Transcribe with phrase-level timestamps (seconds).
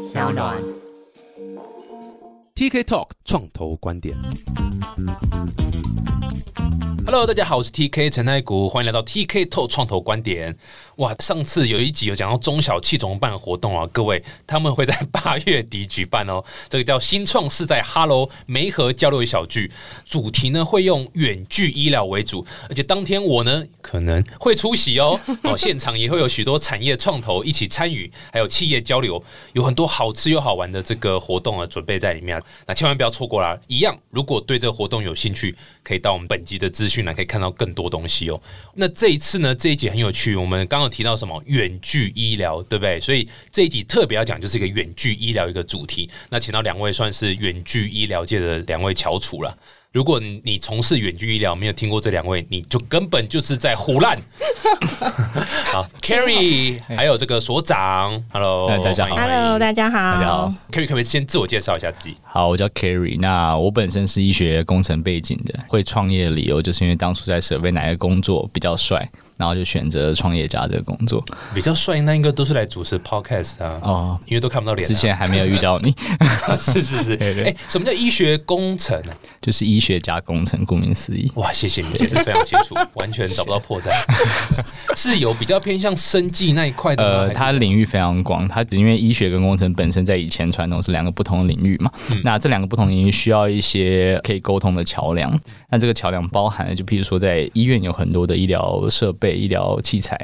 [0.00, 0.79] 小暖。
[2.60, 4.14] TK Talk 创投观点。
[7.06, 10.54] Hello，大家好，我是 TK 陈太谷，欢迎来到 TK Talk 创投观点。
[10.96, 19.72] 哇，上次有一集有讲到中小企怎么办活动啊，各位他们会在 八月底举办哦，这个叫新创是在 Hello 梅河交流小聚，
[20.06, 29.20] 主题呢会用远距医疗为主，而且当天我呢可能会出席哦， 哦，现场也会有许多产业创投一起参与，还有企业交流，
[29.54, 33.58] 有很多好吃又好玩的这个活动啊准备在里面，那千万不要错过啦！
[33.66, 38.40] 一样，如果对这个活动有兴趣，可以到我们本集的资讯栏可以看到更多东西哦。
[38.74, 43.00] 那这一次呢，这一集很有趣，我们刚刚提到什么远距医疗，对不对？
[43.00, 46.08] 所以这一集特别要讲就是一个远距医疗一个主题。
[46.28, 49.56] 那请到两位算是远距医疗界的两位翘楚了。
[49.92, 54.16] 如果你从事远距医疗，没有听过这两位，你就根本就是在胡乱。
[55.66, 59.98] 好，Carrie，还有这个所长，Hello，哎大家好 Hello，大家好。
[59.98, 62.16] 大家好 Carrie 可不可以先自我介绍一下自己？
[62.22, 63.18] 好，我叫 Carry，。
[63.18, 69.04] 那我本身是医学工程背景的，会创业的理由就是因为当初在设备哪个工作比较帅，
[69.40, 71.24] 然后就选择创业家这个工作。
[71.54, 75.94] 比较帅，那应该都是来主持 Podcast 啊，哦，因为都看不到脸啊、之前还没有遇到你，
[76.58, 79.16] 是 是是，哎什么叫医学工程啊？
[79.40, 81.32] 就是医学加工程，顾名思义。
[81.36, 83.88] 哇，谢谢你解释非常清楚， 完全找不到破绽。
[84.94, 87.02] 是有比较偏向生技那一块的？
[87.02, 91.90] 呃，它领域非常广，它因为医学跟工程本身在以前传统是两个不同的领域嘛，
[92.22, 95.38] 那这两个不同领域需要一些可以沟通的桥梁。
[95.70, 100.16] 那这个桥梁包含了，就譬如说在医院有很多的医疗设备、医疗器材，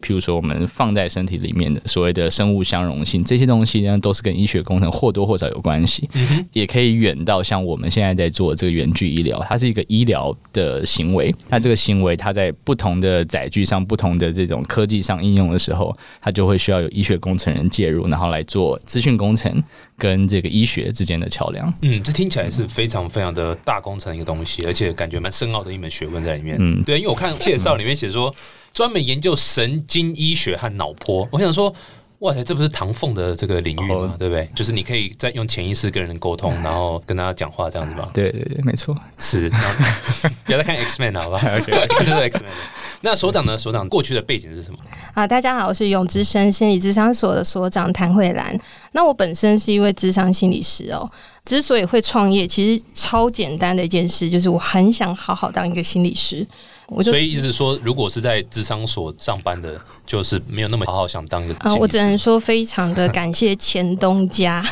[0.00, 6.08] 譬如说我们放在身体里面的所谓的生物相容性，这些东西呢都是跟医学工程或多或少有关系，
[6.52, 11.34] 也可以远到像我们现在在做这个远距医疗，它是一个医疗的行为。
[11.48, 19.62] 那这个行为它在不同的载具上、不同的这种科技上应用的时候，它就会需要有医学工程人介入，然后来做资讯工程
[20.00, 21.72] 跟这个医学之间的桥梁。
[21.82, 26.56] 嗯，这听起来是非常非常的大工程一个东西，而且感觉蛮深奥的一门学问在里面。
[26.58, 28.34] 嗯对，因为我看介绍里面写说，
[28.72, 31.72] 专门研究神经医学和脑波，我想说。
[32.20, 33.94] 哇塞，这不是唐凤的这个领域吗？
[33.94, 34.48] 哦对不对？
[34.54, 38.06] 就是你可以在用潜意识跟人沟通， 然后跟他讲话这样子吗？
[38.12, 38.94] 对对对，没错。
[39.18, 39.48] 是，
[40.44, 41.38] 不要再看 X Man 了，好吧？
[41.38, 41.58] 看
[42.06, 42.52] 就是 X Man。
[43.00, 43.56] 那所长呢？
[43.56, 44.78] 所长过去的背景是什么？
[45.14, 48.54] 啊，大家好，我是永之声心理咨商所的所长谭慧兰。
[48.92, 51.10] 那我本身是一位咨商心理师哦。
[51.46, 56.46] 之所以会创业，其实超简单的一件事，就是我很想好好当一个心理师。
[56.90, 61.78] 我就所以意思是说，如果是在智商所上班的，就是没有那么好好想当一个啊、师。
[61.78, 64.62] 我只能说非常的感谢前东家。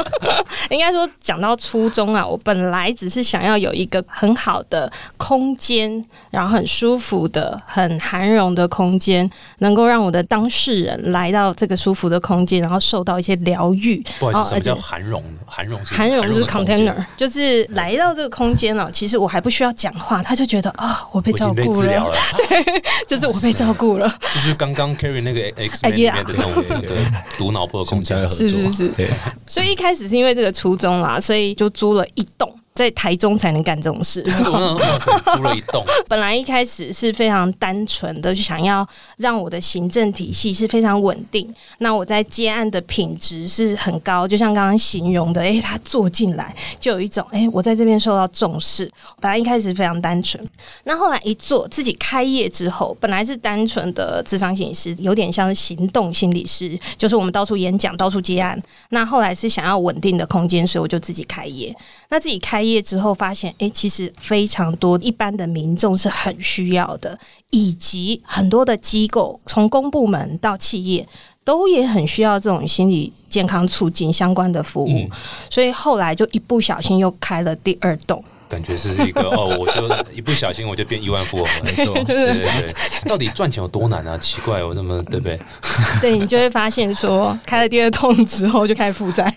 [0.70, 9.28] 应该说讲到初衷啊，我本来只是想要有一个很好的空间，然后很舒服的、很涵容的空间，
[9.58, 14.02] 能够让我的当事人来到这个舒服的空间，然后受到一些疗愈。
[14.18, 15.22] 不好意思，哦什么叫涵容？
[15.44, 22.16] 涵容是涵容就是 container，就是来到这个空间了、其实我还不需要讲话，他就觉得啊、我被照顾了，治疗了，
[23.06, 24.08] 就是我被照顾了。
[24.34, 26.98] 就是刚刚 Carry 那个 X 里面的那种对
[27.38, 28.26] 毒脑波的空间合。
[28.26, 29.08] 作是是是对，
[29.46, 32.52] 所以一开始是因为这个初衷啦，所以就租了一栋。
[32.74, 34.22] 在台中才能干这种事。
[34.22, 38.86] 租了一栋，本来一开始是非常单纯的，就想要
[39.18, 41.52] 让我的行政体系是非常稳定。
[41.78, 48.90] 那我在接案的品质是很高，就像刚刚形容的，诶，他坐进来就有一种，诶，我在这边受到重视。
[49.20, 50.42] 本来一开始非常单纯，
[50.84, 58.60] 那后来一做自己开业之后，本来是单纯的智商心理师，有点像是行动心理师，就是我们到处演讲、到处接案。
[58.90, 61.74] 那后来是想要稳定的空间，所以我就自己开业。
[62.08, 67.18] 那自己开业之后，发现诶，其实非常多一般的民众是很需要的，
[67.50, 71.06] 以及很多的机构，从公部门到企业，
[71.44, 74.88] 都也很需要这种心理健康促进相关的服务。
[74.88, 75.08] 嗯
[75.50, 78.22] 所以后来就一不小心又开了第二栋。
[78.50, 81.52] 感觉是一个 哦，我就一不小心我就变亿万富翁了。
[81.64, 81.94] 没错。
[82.04, 82.74] 对对对，
[83.08, 84.18] 到底赚钱有多难啊？
[84.18, 85.38] 奇怪，我这么对不对？
[86.02, 89.32] 对你就会发现说，开了第二桶之后就开始负债。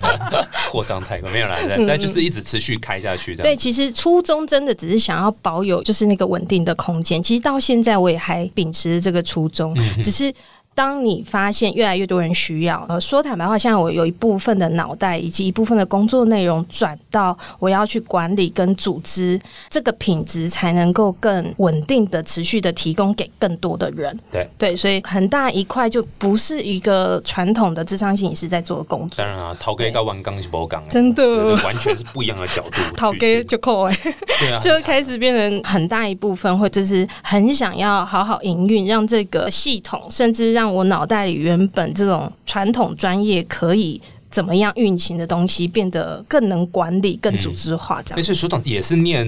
[0.71, 7.21] 扩张太快，没有啦，但但就是一直持续开下去这对，其实初衷真的只是想要保有就是那个稳定的空间。
[7.21, 10.33] 其实到现在我也还秉持这个初衷，只是。
[10.75, 19.39] 当你发现越来越多人需要，呃，说坦白话，现在我有一部分的脑袋以及一部分的工作内容转到我要去管理跟组织，
[19.69, 24.17] 这个品质才能够更稳定的、持续的提供给更多的人。
[24.31, 29.27] 对对，所以很大一块就不是一个传统的智商心理师在做的工作当。
[29.27, 32.95] 然啊，陶给跟万刚是不讲，真的这完全是不一样的角度去。
[32.95, 33.97] 讨给就扣哎，
[34.39, 44.01] 对啊， 就开始变成很大一部分，或者是很想要好好营运，让这个系统，甚至让我脑袋里原本这种传统专业可以
[44.33, 48.13] 怎么样运行的东西变得更能管理、更组织化，这样。
[48.15, 49.23] 但是署长也是念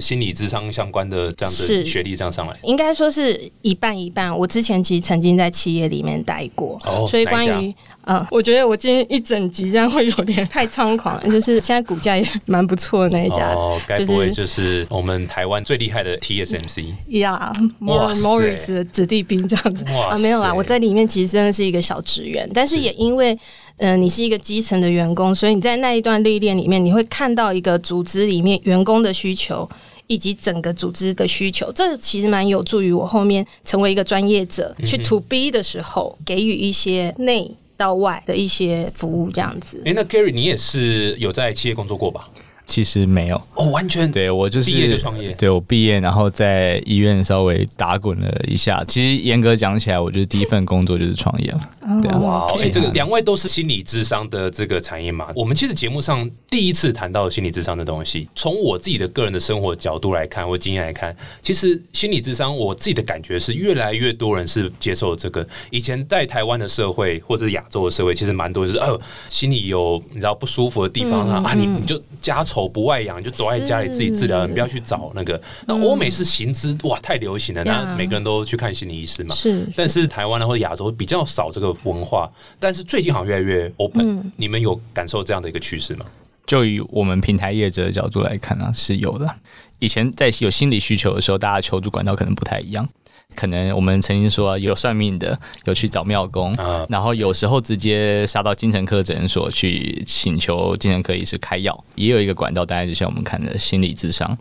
[0.00, 2.56] 心理智商相关的这样子是学历这样上来。
[2.62, 4.34] 应该说是一半一半。
[4.36, 7.74] 我之前其实曾经在企业里面待过，哦所以关于
[8.06, 16.86] 嗯，我觉得我今天一整集这样会有点 太猖狂了，就是现在股价也蛮不错的那一家，哦，该就不会是就是我们台湾最厉害的 TSMC？
[17.08, 23.38] 呀 Morris 的子弟兵这样子啊，没有啦，我在里面其实真的是一个小职员，但是也因为。
[23.78, 29.68] 嗯、你是一个基层的员工，所以你在那一段历练里面，你会看到一个组织里面员工的需求，
[30.06, 31.70] 以及整个组织的需求。
[31.72, 39.80] 这其实蛮有助于我后面成为一个专业者，嗯去 to B 的时候，给予一些内到外的一些服务，这样子。
[39.84, 42.28] 哎，那 Gary 你也是有在企业工作过吧？
[42.68, 48.84] 其实没有，哦，完全对我就是毕业就创业对我毕业，然后在医院稍微打滚了一下。
[48.86, 51.60] 其实严格讲起来，我就是第一份工作就是创业了。
[52.02, 55.28] 对啊，哇，哎、OK 这个两位都是心理智商的这个产业嘛。
[55.34, 65.44] 我们其实节目上第一次谈到心理智商的东西，从我自己的个人的生活角度来看，或经验来看，其实心理智商我自己的感觉是越来越多人是接受这个。
[65.70, 69.00] 以前在台湾的社会或者是亚洲的社会，其实蛮多就是，哦，
[69.30, 75.40] 心里有你知道不舒服的地方啊，啊，你你就家丑不外扬，就躲在家里自己治疗，你不要去找那个。
[75.64, 79.32] 那欧美是行之哇太流行了，那每个人都去看心理医师嘛。
[79.32, 82.28] 是，但是台湾呢或者亚洲比较少这个文化，
[82.58, 86.04] 但是最近好像越来越 open、你们有感受这样的一个趋势吗？
[86.46, 89.32] 就以我们平台业者的角度来看呢、是有的。
[89.78, 92.88] 以前在有心理需求的时候，大家求助管道可能不太一样。
[93.36, 104.36] 可能我们曾经说有算命的，有去找庙公，啊然后有时候直接杀到精神科诊所去请求精神科医师开药，也有一个管道，大概就像我们看的心理智商。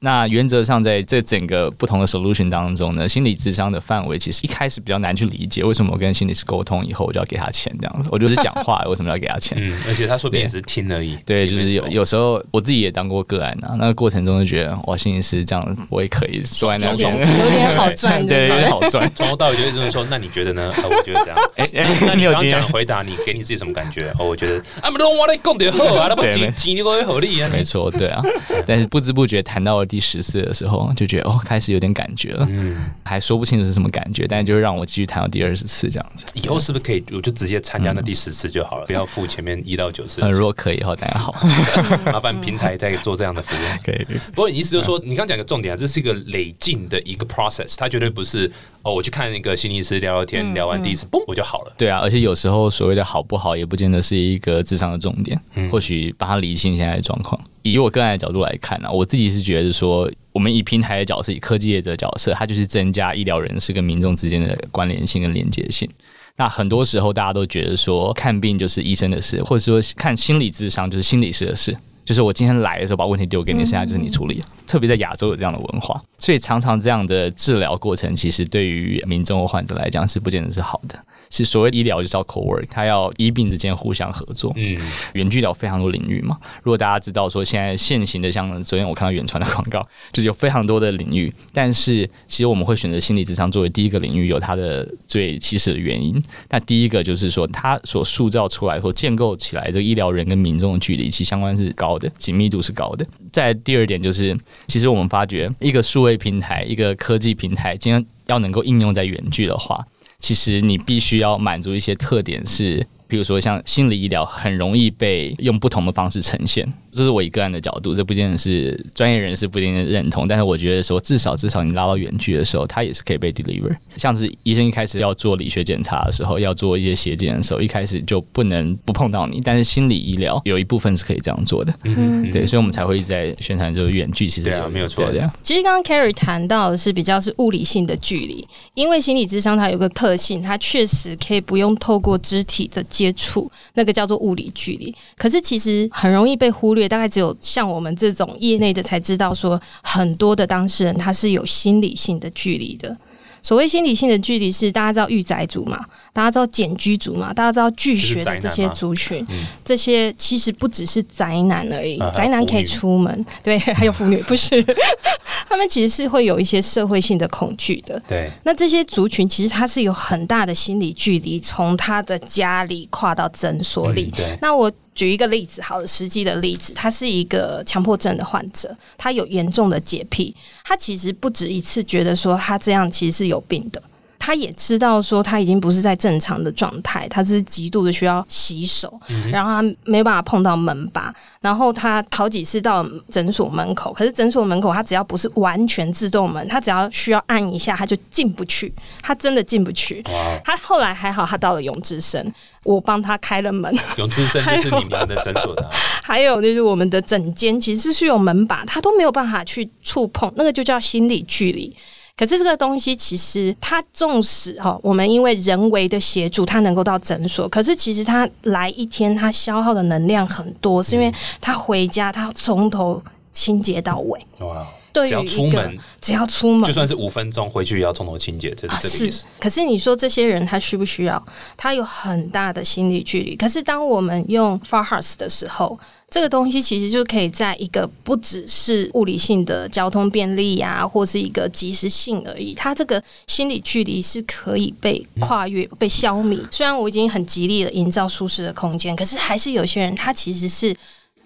[0.00, 8.08] 那原则上，在这整个不同的 solution 当中呢，心理智商的范围其实一开始比较难去理解，为什么我跟心理师沟通以后，我就要给他钱这样子？
[8.12, 9.56] 我就是讲话， 为什么要给他钱？
[9.58, 11.16] 嗯，而且他说不定也只是听而已。
[11.24, 19.10] 对，就是有有时候我自己也当过个案啊，那个过程中就觉得哇，心理师这样我也可以坐在那有边，点 有点好赚，对，有对点好赚。
[19.14, 20.70] 从头到尾就一直说，那你觉得呢？
[20.76, 21.38] 啊，我觉得这样。
[21.56, 22.50] 哎、哎那你有经验？
[22.50, 24.10] 讲的回答，你给你自己什么感觉？
[24.18, 27.48] 哦，我觉得啊，不懂我来讲的好啊，那不对没钱钱你会合理啊。
[27.50, 28.22] 没错，对啊，
[28.66, 36.26] 但是不知不觉谈到了第十次的时候，就觉得哦，开始有点感觉了，嗯，还说不清楚是什么感觉，但是就会让我继续谈到第二十次这样子。
[36.34, 41.34] 以后是不是可以，我就直接参加那第十次就好了，不要付前面一到九次呃，如果可以的话，当然好，
[42.10, 43.60] 麻烦平台再做这样的服务。
[43.84, 44.04] 可以。
[44.34, 48.50] 不过你意思就是说，你刚刚讲个重点啊，这是一个累进的一个 process，它绝对不是
[48.82, 51.74] 哦，我去看一个心理师聊聊天，聊完第一次，嘣我就好了。
[51.76, 55.40] 对啊，而且有时候所谓的好不好，也不见得是一个智商的重点，
[55.70, 57.38] 或许把它理清现在的状况。
[57.64, 65.88] 以我个人的角度来看呢、啊，我自己是觉得说，我们以平台的角色，以科技业者的角色，它就是增加医疗人士跟民众之间的关联性跟连接性。
[66.36, 71.74] 那很多时候大家都觉得说，看病就是医生的事，或者说看心理智商就是心理师的事。
[72.04, 74.44] 就是我今天来的时候把问题丢给你，剩下就是你处理。
[74.66, 81.02] 特别在亚洲有这样的文化，所以常常这样的治疗过程，其实对于民众或患者来讲是不见得是好的。
[81.30, 84.52] 是所谓医疗就是要 co work，它要医病之间互相合作。
[84.56, 84.78] 嗯，
[85.14, 86.38] 远距疗非常多领域嘛。
[86.62, 96.22] 如果大家知道说现在现行的，像昨天我看到远传的广告，就是有非常多的领域，但是其实我们会选择心理智商作为第一个领域，有它的最起始的原因。
[96.50, 103.06] 那第一个就是说，它所塑造出来或建构起来的医疗人跟民众的距离，其实相关是高的，紧密度是高的。
[103.32, 109.84] 再第二点就是，其实我们发觉一个数位平台，一个科技平台，今天要能够应用在远距的话，
[110.24, 112.86] 其实你必须要满足一些特点是。
[113.14, 123.72] 比如说，像心理医疗很容易被用不同的方式呈现，这是我以个案的角度，这不见得是专业人士不一定认同，但是我觉得说，至少至少你拉到远距的时候，它也是可以被 deliver。
[123.94, 135.08] 像是医生一开始要做理学检查的时候，要做一些血检的时候，一开始就不能不碰到你，但是心理医疗有一部分是可以这样做的，嗯，对，所以我们才会一直在宣传就是远距，其实对啊没有错。
[135.08, 138.44] 对啊，其实刚刚 Carrie 谈到的是比较是物理性的距离，
[138.74, 144.94] 因为心理智商它有个特性，它确实可以不用透过肢体的接接触，那个叫做物理距离。
[145.18, 152.96] 可是其实很容易被忽略，大概只有像我们这种业内的才知道说，很多的当事人他是有心理性的距离的。
[153.44, 155.78] 所谓心理性的距离是大家知道御宅族嘛，
[156.14, 159.24] 大家知道简居族嘛，大家知道拒学的这些族群，
[159.62, 164.64] 这些其实不只是宅男而已，啊宅男可以出门，对， 还有妇女不是，
[165.46, 168.00] 他们其实是会有一些社会性的恐惧的。
[168.08, 174.10] 对，那这些族群其实他是有很大的心理距离，从他的家里跨到诊所里。
[174.14, 180.34] 嗯对，那我举一个例子，好的，实际的例子，他是一个强迫症的患者，他有严重的洁癖，
[180.64, 183.82] 他其实不止一次觉得说他这样其实是有病的。
[184.24, 188.98] 他也知道说他已经不是在正常的状态，他是极度的需要洗手，
[189.30, 200.02] 然后他没办法碰到门把，然后他好几次到诊所门口，可是诊所门口他只要不是完全自动门，他只要需要按一下他就进不去，他真的进不去。
[200.42, 203.70] 他后来还好，他到了永之生，我帮他开了门。
[203.98, 205.70] 永之生就是你们的诊所的，
[206.02, 211.76] 还有就是我们的诊间其实是有门把，他都没有办法去触碰，那个就叫心理距离。
[212.16, 223.02] 可是这个东西其实它纵使哈，我们因为人为的协助，它能够到诊所，可是其实它来一天，它消耗的能量很多，是因为它回家它从头
[223.32, 224.26] 清洁到尾。
[224.38, 224.66] 哇！
[224.94, 229.24] 只要出门，只要出门，就算是五分钟回去也要从头清洁，这这个意思。
[229.40, 231.24] 可是你说这些人他需不需要？
[231.56, 233.34] 他有很大的心理距离。
[233.34, 235.78] 可是当我们用 Far House 的时候。
[236.10, 242.54] 这个东西其实就可以在一个不只是物理性的交通便利呀，或是一个及时性而已。
[242.54, 246.40] 它这个心理距离是可以被跨越、被消弭。
[246.52, 250.72] 虽然我已经很极力的营造舒适的空间，可是还是有些人他其实是。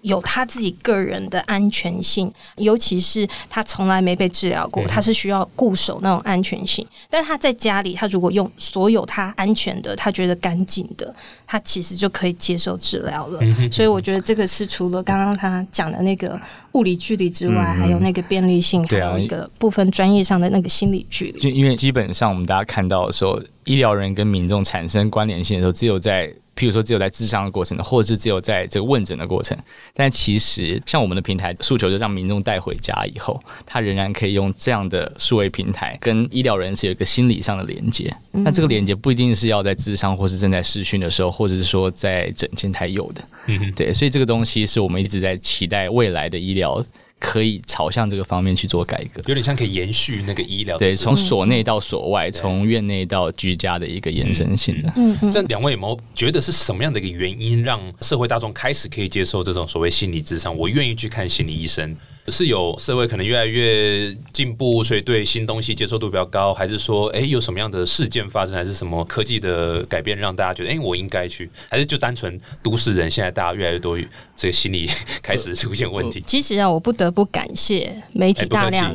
[0.01, 6.85] 有他自己个人的安全性，尤其是他从来没被治疗过，他是需要固守那种安全性。
[7.09, 11.13] 但他在家里，他如果用所有他安全的、他觉得干净的，
[11.45, 13.39] 他其实就可以接受治疗了。
[13.71, 16.39] 所以我觉得这个是除了刚刚他讲的那个
[16.73, 21.39] 物理距离之外，还有那个便利性，还有一个部分专业上的那个心理距离。
[21.39, 26.33] 就因为基本上我们大家看到的时候，医疗人跟民众产生关联性的时候，只有在。
[26.59, 29.57] 譬如说，只有在智商的过程，或者是只有在这个问诊的过程，
[29.93, 38.13] 但其实像我们的平台诉求，就让民众带回家以后，他仍然可以用这样的数位平台跟医疗人士有一个心理上的连接。
[38.31, 43.23] 那这个连接不一定是要在智商或是正在试训的时候，或者是说在诊间才有的。
[43.47, 46.85] 嗯，对，所以这个东西是我们一直在期待未来的医疗。
[47.19, 54.93] 可以朝向这个方面去做改革，有点像可以延续那个医疗，对，从所内到所外，从院内到居家的一个延伸性的。
[54.95, 60.55] 嗯，这两位有没有觉得是什么样的一个原因，让社会大众开始可以接受这种所谓心理智商？
[60.55, 61.95] 我愿意去看心理医生。
[62.29, 73.97] 是有社会可能越来越进步，所以对新东西接受度比较高，还是说，哎，有什么样的事件发生，还是什么科技的改变让大家觉得，哎，我应该去，还是就单纯都市人现在大家越来越多
[74.35, 74.89] 这个心理
[75.21, 76.21] 开始出现问题？
[76.27, 78.93] 其实啊，我不得不感谢媒体大量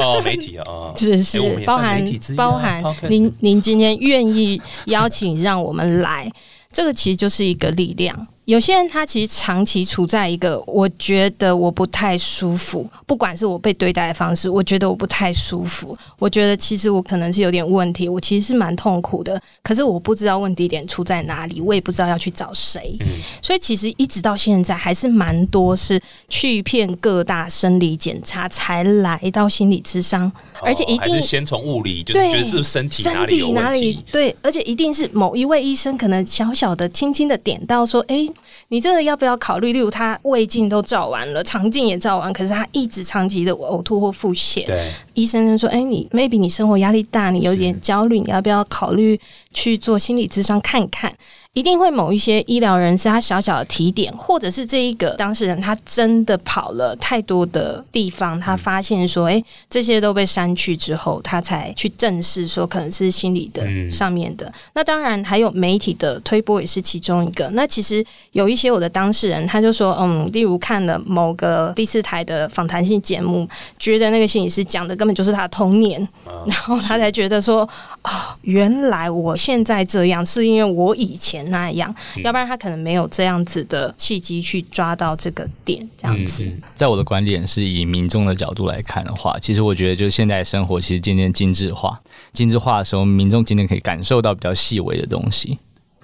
[0.00, 2.04] 哦，媒体 啊，只是包含
[2.36, 6.30] 包含您您今天愿意邀请让我们来，
[6.72, 8.26] 这个其实就是一个力量。
[8.46, 22.96] 有些人他其实长期处在一个，我觉得我不太舒服，不管是我被对待的方式，我觉得我不太舒服，我觉得其实我可能是有点问题，我其实是蛮痛苦的，可是我不知道问题点出在哪里，我也不知道要去找谁，
[23.42, 30.30] 所以其实一直到现在还是蛮多是去骗各大生理检查才来到心理智商，
[30.62, 38.24] 而且一定先从物理，就是觉得是身体哪里有问题，对，而且一定是某一位医生可能小小的、轻轻的点到说，哎。
[38.68, 39.72] 你这个要不要考虑？
[39.72, 44.64] 例如他胃镜都照完了，肠镜也照完，可是他一直长期的呕吐或腹泻。
[44.66, 49.18] 对，医生就说：“哎，你 maybe 你生活压力大，你有点焦虑，你要不要考虑
[49.52, 51.12] 去做心理咨商看看？”
[51.56, 64.52] 一定会某一些医疗人士他小小的提点，或者是这一个当事人他真的跑了太多的地方，他发现说，哎，这些都被删去之后，他才去正视说可能是心理的上面的。
[64.74, 67.48] 那当然还有媒体的推波也是其中一个。
[67.54, 73.48] 那其实有一些我的当事人他就说，嗯，例如看了某个第四台的访谈性节目，
[73.78, 76.06] 觉得那个心理师讲的根本就是他的童年，
[76.44, 77.66] 然后他才觉得说，
[78.02, 81.45] 啊，原来我现在这样是因为我以前。
[81.46, 86.46] 那样，要不然他可能没有这样子的契机去抓到这个点，这样子。
[86.74, 92.00] 在我的观点，是以民众的角度来看的话，其实我觉得，就是现在生活其实渐渐精致化，
[92.32, 95.58] 精致化的时候，民众今天可以感受到比较细微的东西。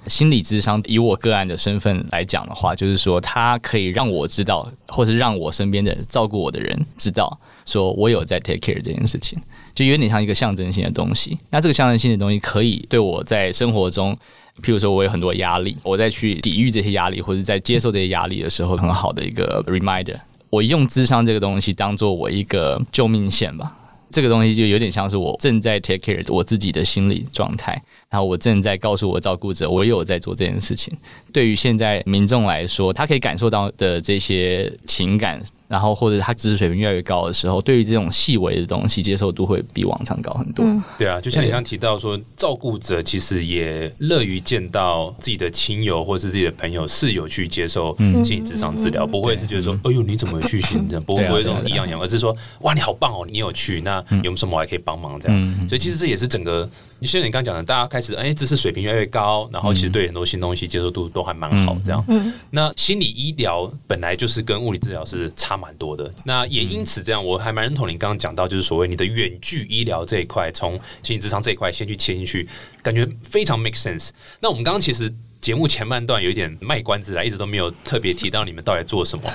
[0.08, 9.38] 心理智商，以我个案的身份来讲的话，就是说，它可以让我知道，或是让我身边的照顾我的人知道，说我有在 take care 这件事情，
[9.76, 11.38] 就有点像一个象征性的东西。
[11.50, 14.16] 那这个象征性的东西，可以对我在生活中。
[14.60, 20.20] 譬如说，我有很多压力，我在去抵御这些压力，或者在接受这些压力的时候，很好的一个 reminder。
[20.50, 23.78] 我用智商这个东西当做我一个救命线吧。
[24.10, 27.72] 这个东西就有点像是我正在 take care 我自己的心理状态，
[28.10, 30.94] 然后我正在告诉我照顾者，我有在做这件事情。
[31.32, 35.42] 对于现在民众来说，他可以感受到的这些情感。
[35.72, 40.66] 然后或者他知识水平越来越高的时候，对于这种细微的东西接受度会比往常高很多。
[40.98, 50.60] 对啊，就像你刚刚提到说，照顾者其实也乐于见到自己的亲友或是自己的朋友室友去接受心理智商治疗，不会是觉得说，哎呦你怎么去
[51.06, 55.18] 不会不会这种异样样，而是说，哇你好棒哦，你有去，那有什么我还可以帮忙？
[55.18, 55.68] 这样。
[55.68, 56.68] 所以其实这也是整个。
[57.02, 62.04] 你像你刚刚讲的，大家开始哎，知识水平越来越高，然后其实对很多新东西接受度都还蛮好，这样。
[62.06, 72.48] 嗯，那心理医疗本来就是跟物理治疗是差蛮多的，那也因此这样，我还蛮认同你刚刚讲到，就是所谓你的远距医疗这一块，从心理智商这一块先去切进去，
[72.84, 74.10] 感觉非常 make sense。
[74.38, 79.28] 那我们刚刚其实节目前半段有一点卖关子啦，一直都没有特别提到你们到底做什么。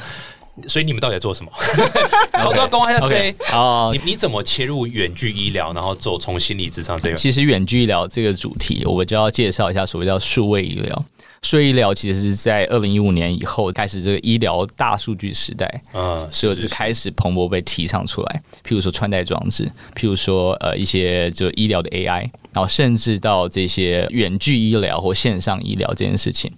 [0.67, 1.51] 所以你们到底在做什么？
[2.33, 3.91] 好多公开在追哦。
[3.93, 7.15] 你你怎么切入远距医疗，然后走从心理智商这个？
[7.15, 11.05] 其实远距医疗这个主题，我就要介绍一下所谓叫数位医疗。
[11.43, 18.41] 数位医疗其实是在二零一五年以后开始这个医疗大数据时代啊，所以就开始蓬勃被提倡出来。
[18.67, 26.51] 譬如说穿戴装置，譬如说呃一些就医疗的 AI，然后甚至到这些远距医疗或线上医疗这件事情。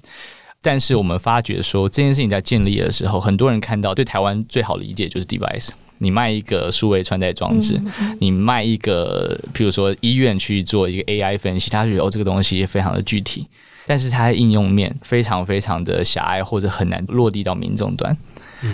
[0.61, 5.69] 但是我们发觉说这件事情在建立的时候，很多人看到对台湾最好理解就是 device。
[6.01, 7.77] 你卖一个数位穿戴装置，
[8.21, 13.45] 你卖一个，譬如说医院去做一个 AI 分析，他觉得哦这个东西非常的具体，
[13.89, 18.15] 但是它的应用面非常非常的狭隘，或者很难落地到民众端。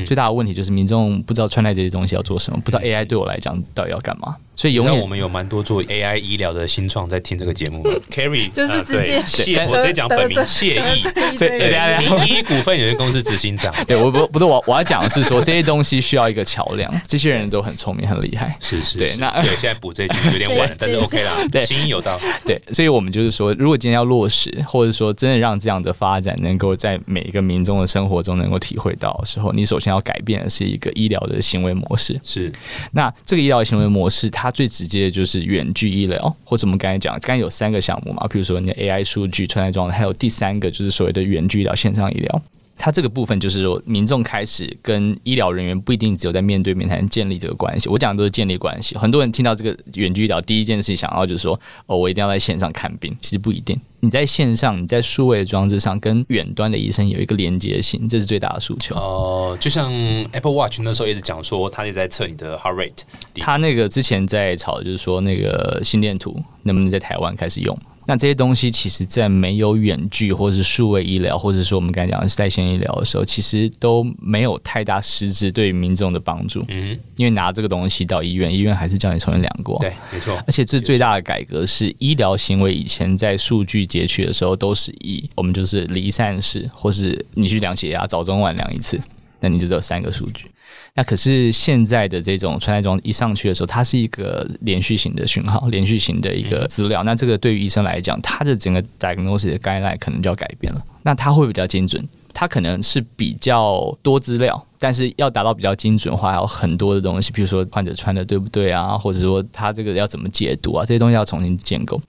[0.03, 4.35] 最大的问题就是民众不知道穿戴这些东西要做什么，不知道 AI 对我来讲到底要干嘛。
[4.55, 7.83] 所以永远我们有蛮多做 AI 医疗的新创在听这个节目。
[8.09, 11.03] Carry 就是直接谢，我直接讲本名谢意，
[11.37, 13.71] 对，名医股份有限公司执行长。
[13.85, 18.57] 对，我不不是我我要讲的是说这些东西需要一个桥梁，这些人都很聪明很厉害。
[18.59, 22.19] 是是，对，那对现在补这句有点晚， 但是 OK 啦，对，心意有道。
[22.43, 32.17] 对，所以我们就是说，如果今天要落实，或者说真的让这样的发展能够在每一个民众的生活中能够体会到的时候，你首先要改变的是一个医疗的行为模式。
[32.23, 32.49] 是，
[32.93, 35.25] 那这个医疗行为模式，它最直接的就是。
[35.25, 42.41] 就是远距医疗，或者我们刚才讲，刚才有三个项目嘛，比如说你的 AI 数据、穿戴装，还有第三个就是所谓的远距医疗、线上医疗。
[42.77, 47.87] 它这个部分就是说，民众开始跟医疗人员不一定只有在面对面才能建立这个关系。
[47.87, 48.97] 我讲的都是建立关系。
[48.97, 53.15] 很多人听到这个远距医疗，第一件事想要就是说，哦，我一定要在线上看病。
[53.21, 58.93] 其实不一定，你在线上，你在数位的装置上跟远端的医生有一个连接性，这是最大的诉求。
[58.95, 59.89] 哦，就像
[60.33, 63.03] Apple Watch 那时候一直讲说，它也在测你的 heart rate。
[63.35, 67.77] 它那个之前在炒，就是说那个心电图能不能在台湾开始用。
[68.07, 76.63] 那这些东西，其实，在没有远距或者是数位医疗，或者说我们刚才讲的在线医疗的时候，其实都没有太大实质对民众的帮助。
[76.67, 79.79] 嗯，因为拿这个东西到医院，医院还是叫你重新量过。
[79.79, 80.35] 对，没错。
[80.45, 88.99] 而且这最大的改革是，医疗行为以前在数据截取的时候，都是以我们就是离散式，或是你去量血压，早中晚量一次，
[89.39, 90.45] 那你就只有三个数据。
[90.93, 97.03] 那可是现在的这种穿戴装一上去的时候，它是一个连续型的讯号，连续型的一个资料。
[97.03, 100.81] 那这个对于医生来讲，他的整个 diagnosis 的 guideline 可能就要改变了。
[101.03, 112.01] 那它会比较精准，它可能是比较多资料，但是要达到比较精准化，还有很多的东西，比如说患者穿的对不对啊，或者说他这个要怎么解读啊，这些东西要重新建构。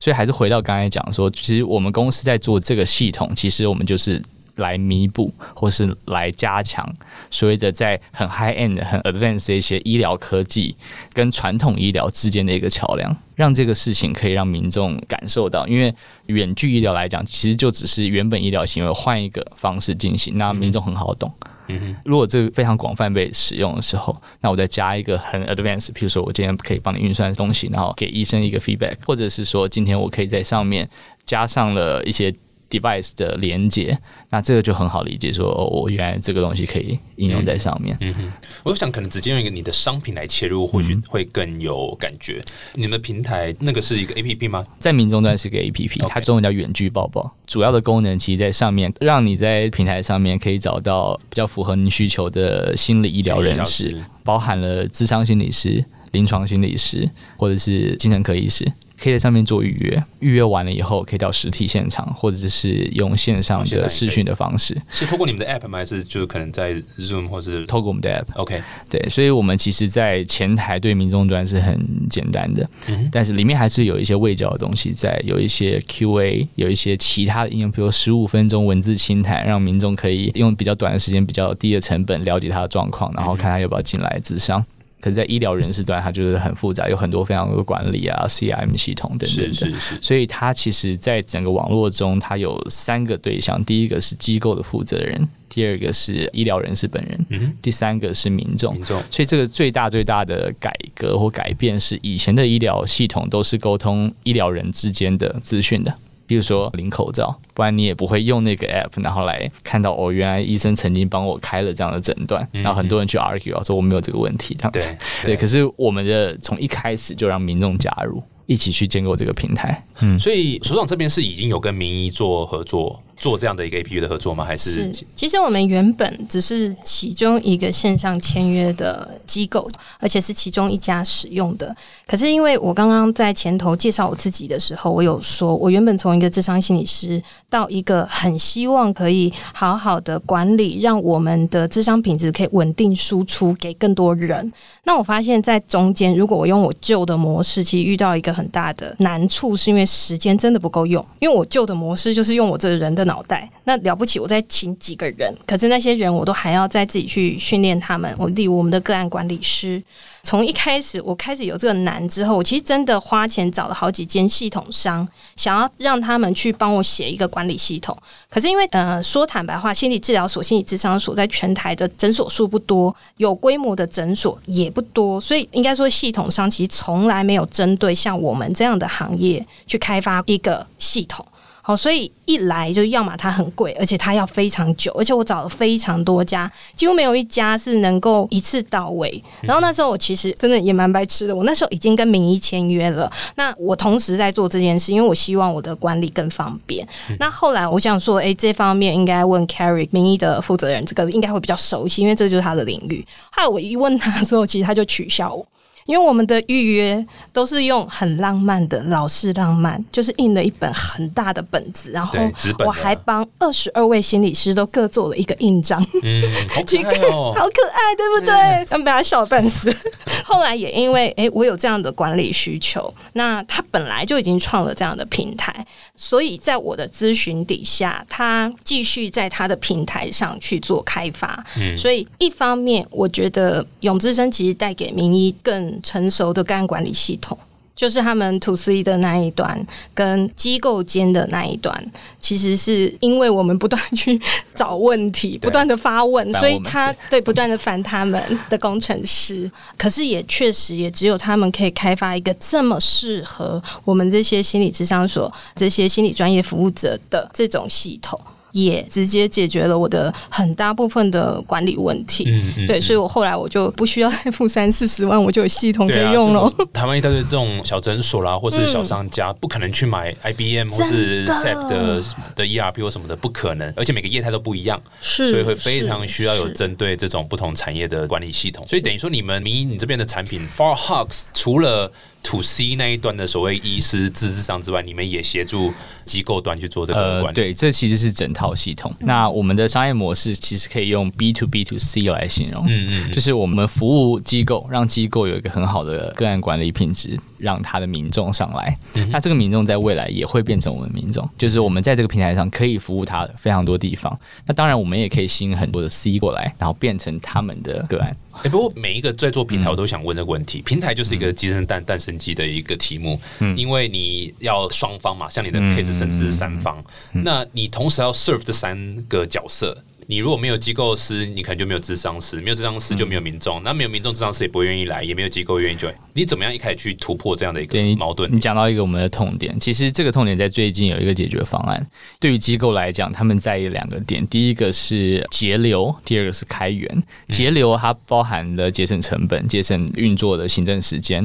[0.00, 4.20] 所以还是回到刚才讲说，其实我们公司在做这个系统，其实我们就是。
[4.56, 6.86] 来弥补，或是来加强
[7.30, 10.76] 所谓的在很 high end、很 advanced 的一些医疗科技
[11.12, 15.66] 跟传统医疗之间的一个桥梁，让这个事情可以让民众感受到。
[15.66, 15.94] 因为
[16.26, 21.32] 远距医疗来讲，其实就只是原本医疗行为换一个方式进行，那民众很好懂。
[21.68, 30.88] 嗯哼，如果这个非常广泛被使用的时候，那我再加一个很 advanced，比如说我今天可以帮你运算东西，然后给医生一个 feedback，或者是说今天我可以在上面
[31.24, 32.34] 加上了一些。
[32.72, 33.96] Device 的连接，
[34.30, 37.94] 那这个就很好理解，说我原来这个东西可以应用在上面。
[38.00, 38.32] 嗯哼，
[38.64, 42.40] 我想可能直接用一个你的商品来切入，或许会更有感觉。
[42.72, 44.66] 你们平台那个是一个 A P P 吗？
[44.80, 47.30] 在民众端是个 A P P，它中文叫远距抱抱。
[47.46, 58.70] 主要的功能其实在上面，让你在平台上面可以找到比较符合你需求的心理医疗人士，包含了智商心理师、临床心理师或者是精神科医师。
[59.02, 64.80] 可以在上面做预约，预约完了以后可以到实体现场，或者是用线上的视讯的方式。
[64.90, 65.78] 是透过你们的 App 吗？
[65.78, 71.76] 还是就是可能在 Zoom 或是透过我们的 App？OK，对，所以我们其实，在前台对民众端是很
[72.08, 72.68] 简单的，
[73.10, 84.64] 但是里面还是有一些未教的东西在，有一些 QA，有一些其他的应用，比如十五分钟文字清谈，让民众可以用比较短的时间、比较低的成本了解他的状况，然后看他要不要进来咨商。
[85.02, 98.72] 可是，在医疗人士端，它就是很复杂，有很多非常多的管理啊、CRM 系统等等的，所以它其实，在整个网络中，它有三个对象：第一个是机构的负责人，第二个是医疗人士本人，第三个是民众。
[98.74, 99.02] 民众。
[99.10, 105.92] 所以，这个最大最大的改革或改变是，以前的医疗系统都是沟通医疗人之间的资讯的。
[106.26, 114.96] 比如说领口罩，不然你也不会用那个 app，然后来看到哦，原来医生曾经帮我开了这样的诊断，然后很多人去 argue 说我没有这个问题，这样子。
[115.24, 119.84] 对，可是我们的从一开始就让民众加入，一起去建构这个平台。
[120.00, 124.44] 嗯所以所长这边是已经有跟名医做合作，做这样的一个 A P P 的合作吗？
[124.44, 131.72] 还是是，其实我们原本只是其中一个线上签约的机构，而且是其中一家使用的。
[132.04, 144.52] 可是因为我刚刚在前头介绍我自己的时候，我有说，我原本从一个智商心理师到一个很希望可以好好的管理，让我们的智商品质可以稳定输出给更多人。
[144.82, 151.06] 那我发现，在中间，如果我用我旧的模式，其实遇到一个很大的难处，是因为时间真的不够用。
[151.20, 158.14] 因为我旧的模式就是用我这个人的脑脑袋，那了不起，我再请几个人，可是那些人我都还要再自己去训练他们。
[158.18, 159.82] 我例如我们的个案管理师。
[160.24, 167.96] 从一开始，我开始有这个难之后，我其实真的花钱找了好几间系统商，想要让他们去帮我写一个管理系统。
[168.30, 181.26] 可是因为呃，说坦白话，心理治疗所、心理智商所在全台的诊所数不多，有规模的诊所也不多，所以应该说系统商其实从来没有针对像我们这样的行业去开发一个系统。
[181.64, 189.22] 好，所以一来就要么它很贵，而且它要非常久，而且我找了非常多家，几乎没有一家是能够一次到位。
[189.42, 196.86] 然后那时候我其实真的也蛮白痴的，我那时候已经跟名医签约了，那我同时在做这件事，因为我希望我的管理更方便。
[197.20, 203.06] 那后来我想说，哎，这方面应该问 Carrie 名医的负责人，这个应该会比较熟悉，因为这就是他的领域。
[203.30, 205.46] 后来我一问他之后，其实他就取笑我。
[205.86, 212.18] 因为我们的预约都是用很浪漫的老式浪漫，就是印了一本很大的本子，然后
[212.64, 218.66] 我还帮二十二位心理师都各做了一个印章，嗯，好可爱哦， 好可爱，对不对？
[218.68, 219.74] 他们被他笑半死。
[220.24, 225.66] 后来也因为哎，我有这样的管理需求，那他本来就已经创了这样的平台，
[226.02, 231.44] 所以在我的咨询底下，他继续在他的平台上去做开发。
[231.56, 235.80] 嗯，所以一方面，我觉得永之生其实带给名医更。
[235.92, 237.36] 成熟的个案管理系统，
[237.74, 244.20] 就是他们 to C 的那一端跟机构间的那一端，其实是因为我们不断去
[244.54, 249.50] 找问题，不断的发问，所以他对不断的烦他们的工程师。
[249.76, 258.20] 可是也确实，也只有他们可以开发一个这么适合我们这些心理智商所、这些心理专业服务者的这种系统。
[258.52, 262.24] 也直接解决了我的很大部分的管理问题，
[262.66, 266.52] 对，所以我后来我就不需要再付三四十万，我就有系统可以用了。
[266.72, 272.02] 台湾一大堆这种小诊所啦，或是小商家，不可能去买 IBM 或是 SAP 的
[272.36, 273.72] 的 ERP 或什么的，不可能。
[273.76, 278.66] 而且每个业态都不一样，是，所以会非常需要有针对这种不同产业的管理系统。
[278.68, 281.90] 所以等于说，你们民营你这边的产品 For Hugs 除了
[282.24, 285.72] To C 那一端的所谓医师资质上之外，你们也协助
[286.04, 287.34] 机构端去做这个管理。
[287.34, 288.94] 对，这其实是整套系统。
[289.00, 298.78] 那我们的商业模式其实可以用 B to B to C 来形容，嗯嗯，就是我们服务机构，让机构有一个很好的个案管理品质，让他的民众上来。
[299.10, 304.16] 那这个民众在未来也会变成我们民众，就是我们在这个平台上可以服务他的非常多地方。
[304.46, 308.16] 那当然，我们也可以吸引很多的 C 过来，然后变成他们的个案。
[308.42, 319.76] 哎，不过每一个在做平台，我都想问这个问题：平台就是一个鸡生蛋，蛋生鸡的一个题目，嗯因为你要双方嘛，像你的 case 甚至是三方，那你同时要 serve 这三个角色。
[320.06, 325.94] 你如果没有机构师，你可能就没有智商师；没有智商师就没有民众，那没有民众，智商师也不会愿意来，也没有机构愿意 join。
[326.12, 328.28] 你怎么样一开始去突破这样的一个矛盾？
[328.32, 331.86] 你讲到一个我们的痛点，其实这个痛点在最近有一个解决方案。
[332.18, 337.02] 对于机构来讲，他们在意两个点：第一个是节流，第二个是开源。
[337.28, 341.24] 节流它包含了节省成本、节省运作的行政时间；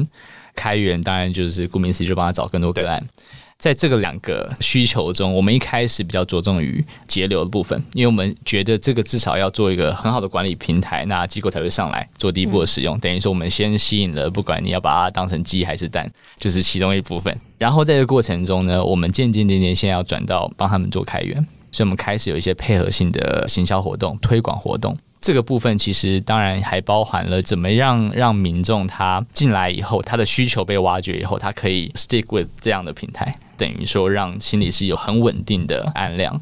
[0.54, 3.04] 开源当然就是顾名思义，就帮他找更多个案。
[3.58, 12.96] 在这个两个需求中，我们一开始比较着重于节流的部分，因为我们觉得这个至少要做一个很好的管理平台，那机构才会上来做第一步的使用。
[13.00, 17.36] 等于说，我们先吸引了，不管你要把它当成鸡还是蛋，就是其中一部分。
[17.58, 24.96] 然后在这个过程中呢，我们渐渐渐渐现在要转到帮他们做开源，所以我们开始有一些配合性的行销活动、推广活动。
[25.20, 33.36] 这个部分其实当然还包含了怎么样让民众他进来以后，他的需求被挖掘以后，他可以 stick with 这样的平台。
[33.56, 36.38] 等于说，让心理是有很稳定的案量，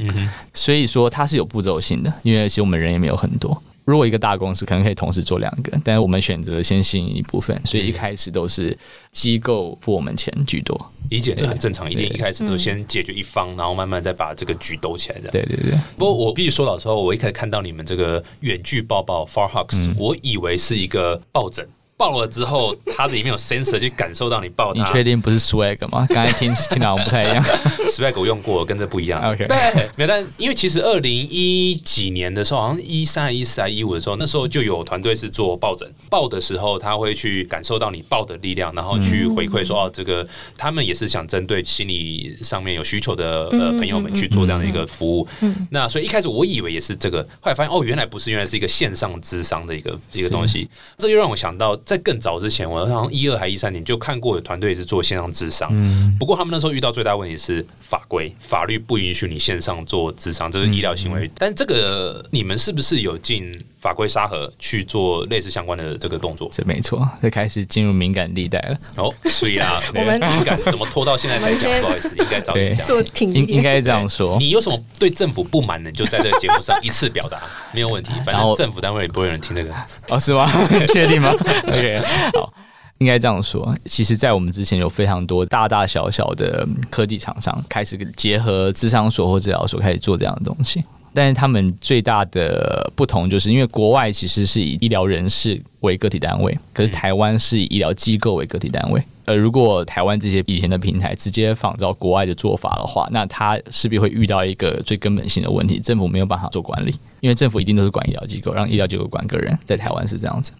[0.53, 3.63] 所以说它是有步骤性的，因为其实我们人也没有很多。
[3.87, 8.77] 如果一个大公司可能可以同时做两个，但是我们选择先吸引一部分，所以一开始都是
[9.13, 10.79] 机构付我们钱居多。
[11.09, 15.19] 理解这很正常，一定一开始都先解决一方，然后慢慢再把这个局兜起来。
[15.21, 15.79] 这样对对对。
[15.97, 21.65] 不过我必须说老实话，我一开始看到你们这个远距抱抱 Far Hugs，我以为是一个抱枕。
[21.97, 24.81] 抱了之后，它里面有 sensor 去感受到你抱它。
[24.81, 26.07] 你确定不是 swag 吗？
[26.11, 27.43] 刚才听听到不太一样。
[27.89, 29.23] swag 我用过，跟这不一样。
[29.33, 29.57] OK 对，
[29.97, 45.27] 没有，但因为其实二零一几年的时候，好像一三、一四、还一五的时候，那时候就有团队是做抱枕，抱的时候他会去感受到你抱的力量，然后去回馈说、哦，这个他们也是想针对心理上面有需求的呃朋友们去做这样的一个服务。
[45.71, 50.69] 那所以一开始我以为也是这个，后来发现哦，原来不是，原来是一个线上智商的一个一个东西。
[50.99, 55.73] 这就让我想到，在更早之前，我好像一二还一三年就看过有团队是做线上智商，
[56.19, 61.31] 不过他们那时候遇到最大问题是法规，法律不允许你线上做智商，这是医疗行为。
[61.39, 66.49] 但这个你们是不是有进法规沙盒去做类似相关的这个动作？
[66.53, 68.77] 这没错，这开始进入敏感地带了。
[68.97, 71.71] 哦，所以啦， 我们敏感怎么拖到现在才讲？
[71.81, 72.85] 不好意思，应该早点讲。
[72.85, 74.37] 做挺应应该这样说。
[74.41, 77.41] 你有什么对政府不满的，你就在这个节目上一次表达，
[77.73, 78.11] 没有问题。
[78.25, 79.73] 反正政府单位也不会有人听这个。
[80.09, 80.51] 哦，是吗？
[80.93, 81.33] 确定吗
[81.79, 82.01] ？OK，
[82.35, 82.53] 好，
[82.99, 83.77] 应该这样说。
[83.85, 99.03] 其实，在我们之前有非常多大大小小的科技厂商开始结合智商所或治疗所开始做这样的东西，但是他们最大的不同就是因为国外其实是以医疗人士为个体单位，可是台湾是以医疗机构为个体单位。
[99.27, 110.53] 呃，如果台湾这些以前的平台直接仿照国外的做法的话，那它势必会遇到一个最根本性的问题：政府没有办法做管理，因为政府一定都是管医疗机构，让医疗机构管个人，在台湾是这样子。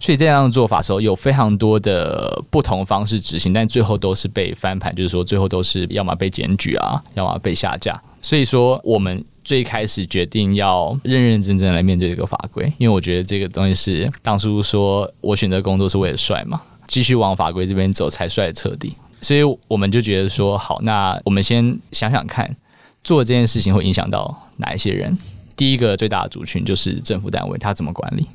[0.00, 8.00] 所以这样的做法时候，有非常多的不同方式执行，但最后都是被翻盘，就是说最后都是要么被检举啊，要么被下架。
[8.22, 18.94] 所以说，我们最开始决定要认认真真来面对这个法规，因为我觉得这个东西是当初说我选择工作是为了帅嘛，继续往法规这边走才算彻底。
[19.20, 22.54] 所以我们就觉得说，好，那我们先想想看，
[23.02, 25.16] 做这件事情会影响到哪一些人。
[25.56, 28.26] 第一个最大的族群就是政府单位，他怎么管理？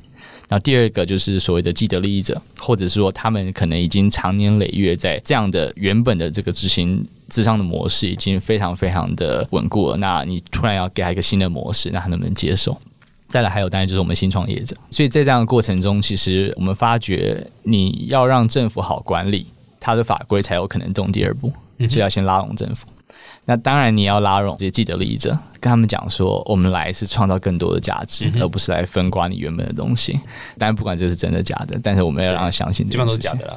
[0.48, 9.96] 然后第二个就是所谓的既得利益者，或者是说他们可能已经长年累月在这样的原本的这个执行智商的模式已经非常非常的稳固了。
[9.96, 12.78] 那你突然要给他一个新的模式，那他能不能接受？
[13.32, 19.46] 再来还有当然就是我们新创业者，所以在这样的过程中，其实我们发觉你要让政府好管理，
[19.80, 21.50] 它的法规才有可能动第二步，
[21.88, 22.86] 所以要先拉拢政府。
[23.46, 30.12] 那当然，你要拉拢这些既得利益者，跟他们讲说，我们来是创造更多的价值，而不是来分刮你原本的东西。
[30.58, 33.46] 当然，不管这是真的假的，但是我们要让他相信，基本上都是假的。
[33.46, 33.56] 啦。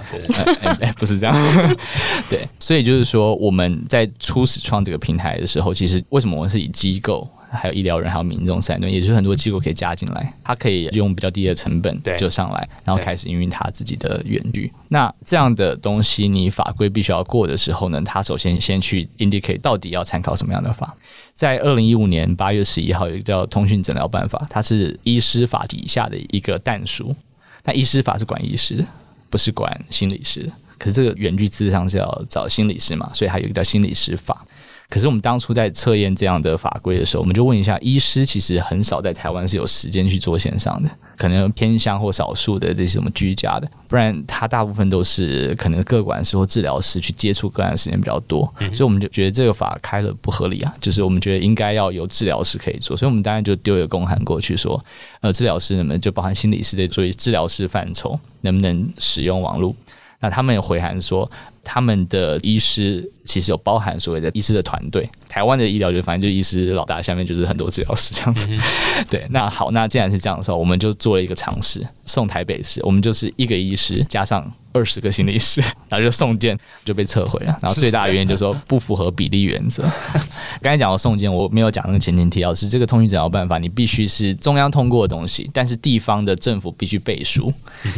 [0.80, 1.36] 对， 不是这样。
[2.30, 7.28] 对，所以就是说，我们在初始创这个平台的时候，其实为什么我们是以机构？
[7.56, 14.72] 还有医疗人，还有民众三端，也就是很多机构可以加进来，它可以用比较低的成本对就上来，然后开始营运它自己的远距。
[14.90, 20.96] 那这样的东西，你法规必须要过的时候呢，它首先先去 indicate 到底要参考什么样的法。
[21.34, 27.16] 在二零一五年八月十一号有一个叫《通讯诊疗办法》，它是医师法底下的一个但书。
[27.64, 28.86] 那医师法是管医师，
[29.30, 30.50] 不是管心理师。
[30.78, 34.45] 可是这个远距智商是要找心理师嘛，所以还有一个叫心理师法。
[34.90, 48.42] 可是我们当初在测验这样的法规的时候，我们就问一下，医师其实很少在台湾是有时间去做线上的，可能偏向或少数的这些什么居家的，不然他大部分都是可能各管师或治疗师去接触个案的时间比较多，
[48.74, 54.84] 所以我们就觉得这个法开了不合理啊，就是我们觉得应该要有治疗师可以做，所以我们当然就丢一个公函过去说，
[55.22, 59.76] 呃，治疗师能不能就包含心理师的，作为治疗师范畴能不能使用网络？
[60.20, 61.30] 那他们也回函说，
[61.64, 65.10] 他们的医师其实有包含所谓的医师的团队。
[65.28, 68.48] 台湾的医疗就反正就医师老大下面就是很多治疗师这样子。
[69.10, 75.60] 对，那好，那既然是这样的时候，我们就做了一个尝试，送台北市，我们就是一个医师加上二十个心理师，
[75.90, 77.58] 然后就送件就被撤回了。
[77.62, 79.84] 然后最大的原因就是说不符合比例原则。
[80.62, 87.52] 刚才讲到送件，我没有讲那个前前提要是这个通讯诊疗办法，你必须是中央通过的东西，但是地方的政府必须背书，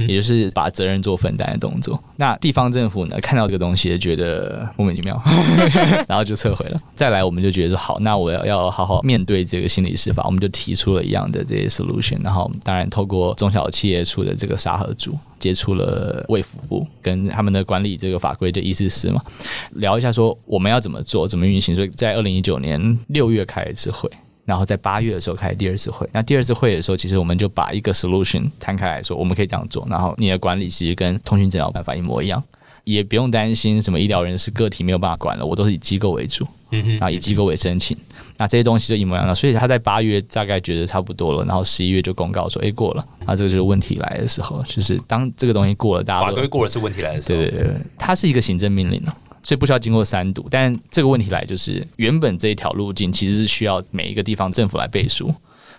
[0.08, 2.02] 也就是把责任做分担的动作。
[2.16, 5.17] 那地方政府呢，看到这个东西觉得莫名其妙，
[6.08, 6.82] 然后就撤回了。
[6.96, 12.22] 再来，我们就觉得说好，那我要要好好面对这个心理师法，我们就提出了一样的这些 solution。
[12.24, 19.22] 然后，当然透过中小企业处的这个沙盒组，接触了卫福部跟他们的管理这个法规的意思是嘛，
[19.74, 21.76] 聊一下说我们要怎么做，怎么运行。
[21.76, 24.10] 所以在二零一九年六月开一次会。
[24.46, 29.86] 然后在八月的时候开第二次会，那第二次会的时候，其实我们就把一个 solution 摊开来说，我们可以这样做。
[29.90, 32.42] 然后你的管理其实跟通讯诊疗办法一模一样，
[32.88, 37.96] 也不用担心什么医疗人士个体没有办法管了，我都是以机构为主，然后以机构为申请，
[38.38, 39.36] 那这些东西就一模一样了。
[39.36, 47.40] 所以他在八月大概觉得差不多了，然后十一月就公告说，哎过了，那这个就是问题来的时候，就是当这个东西过了，大家都法规过了是问题来的时候。
[47.40, 49.16] 对对对，它是一个行政命令了。
[49.44, 55.34] 所以不需要经过三读，但这个问题来就是，原本这一条路径其实是需要每一个地方政府来背书，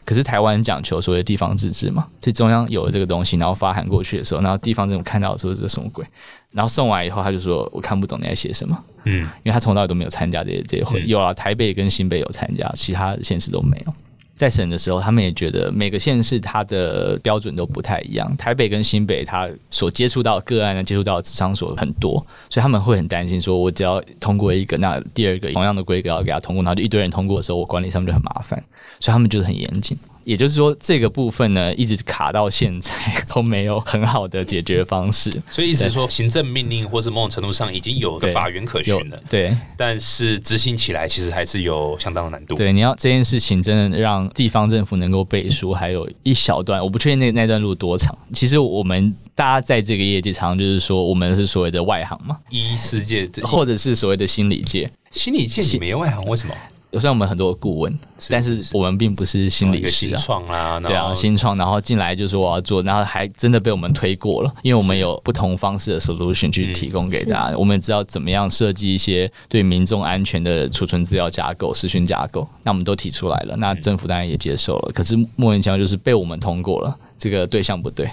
[0.08, 6.02] 可是台湾讲求所谓地方自治嘛，所以中央有了这个东西，然后发函过去的时候，然后地方政府看到说这什么鬼，
[6.50, 13.92] 然后送完以后，他就说我看不懂你在写什么，嗯，因为他从到尾都没有参加这些这些会，有啊，台北跟新北有参加，其他县市都没有。
[14.38, 18.34] 在审的时候，他们也觉得每个县市它的标准都不太一样。
[18.36, 28.62] 台北跟新北，他所接触到个案呢，接触到的智商所很多，所以他们会很担心，说我只要通过一个，那第二个同样的规格要给他通过，然后就一堆人通过的时候，我管理上面就很麻烦，
[29.00, 29.98] 所以他们就是很严谨。
[30.28, 32.92] 也就是说，这个部分呢，一直卡到现在
[33.32, 35.30] 都没有很好的解决方式。
[35.48, 42.54] 所以意思是说，行政命令或是某种程度上已经有个法源可循了，对，但是执行起来其实还是有相当的难度。
[42.54, 48.14] 对，你要这件事情真的让地方政府能够背书，还有一小段，我不确定那那段路多长。
[48.34, 54.90] 其实我们大家在这个业界，常常就是说，我们是所谓的外行嘛，医世界，或者是所谓的心理界。
[55.10, 56.54] 心理界你没外行，为什么？
[56.92, 57.98] 虽然我们很多顾问，
[58.30, 60.16] 但是我们并不是心理师啊。
[60.16, 67.58] 新创啊，对啊，新创，然后进来就说我要做，然后还真的被我们推过了，因为我们有不同方式的 solution 去提供给大家。
[67.58, 74.92] 我们知道怎么样设计一些对民众安全的储存资料架构、视讯架构，那我们都提出来了，那政府当然也接受了。
[74.94, 78.10] 可是莫言强就是被我们通过了，这个对象不对，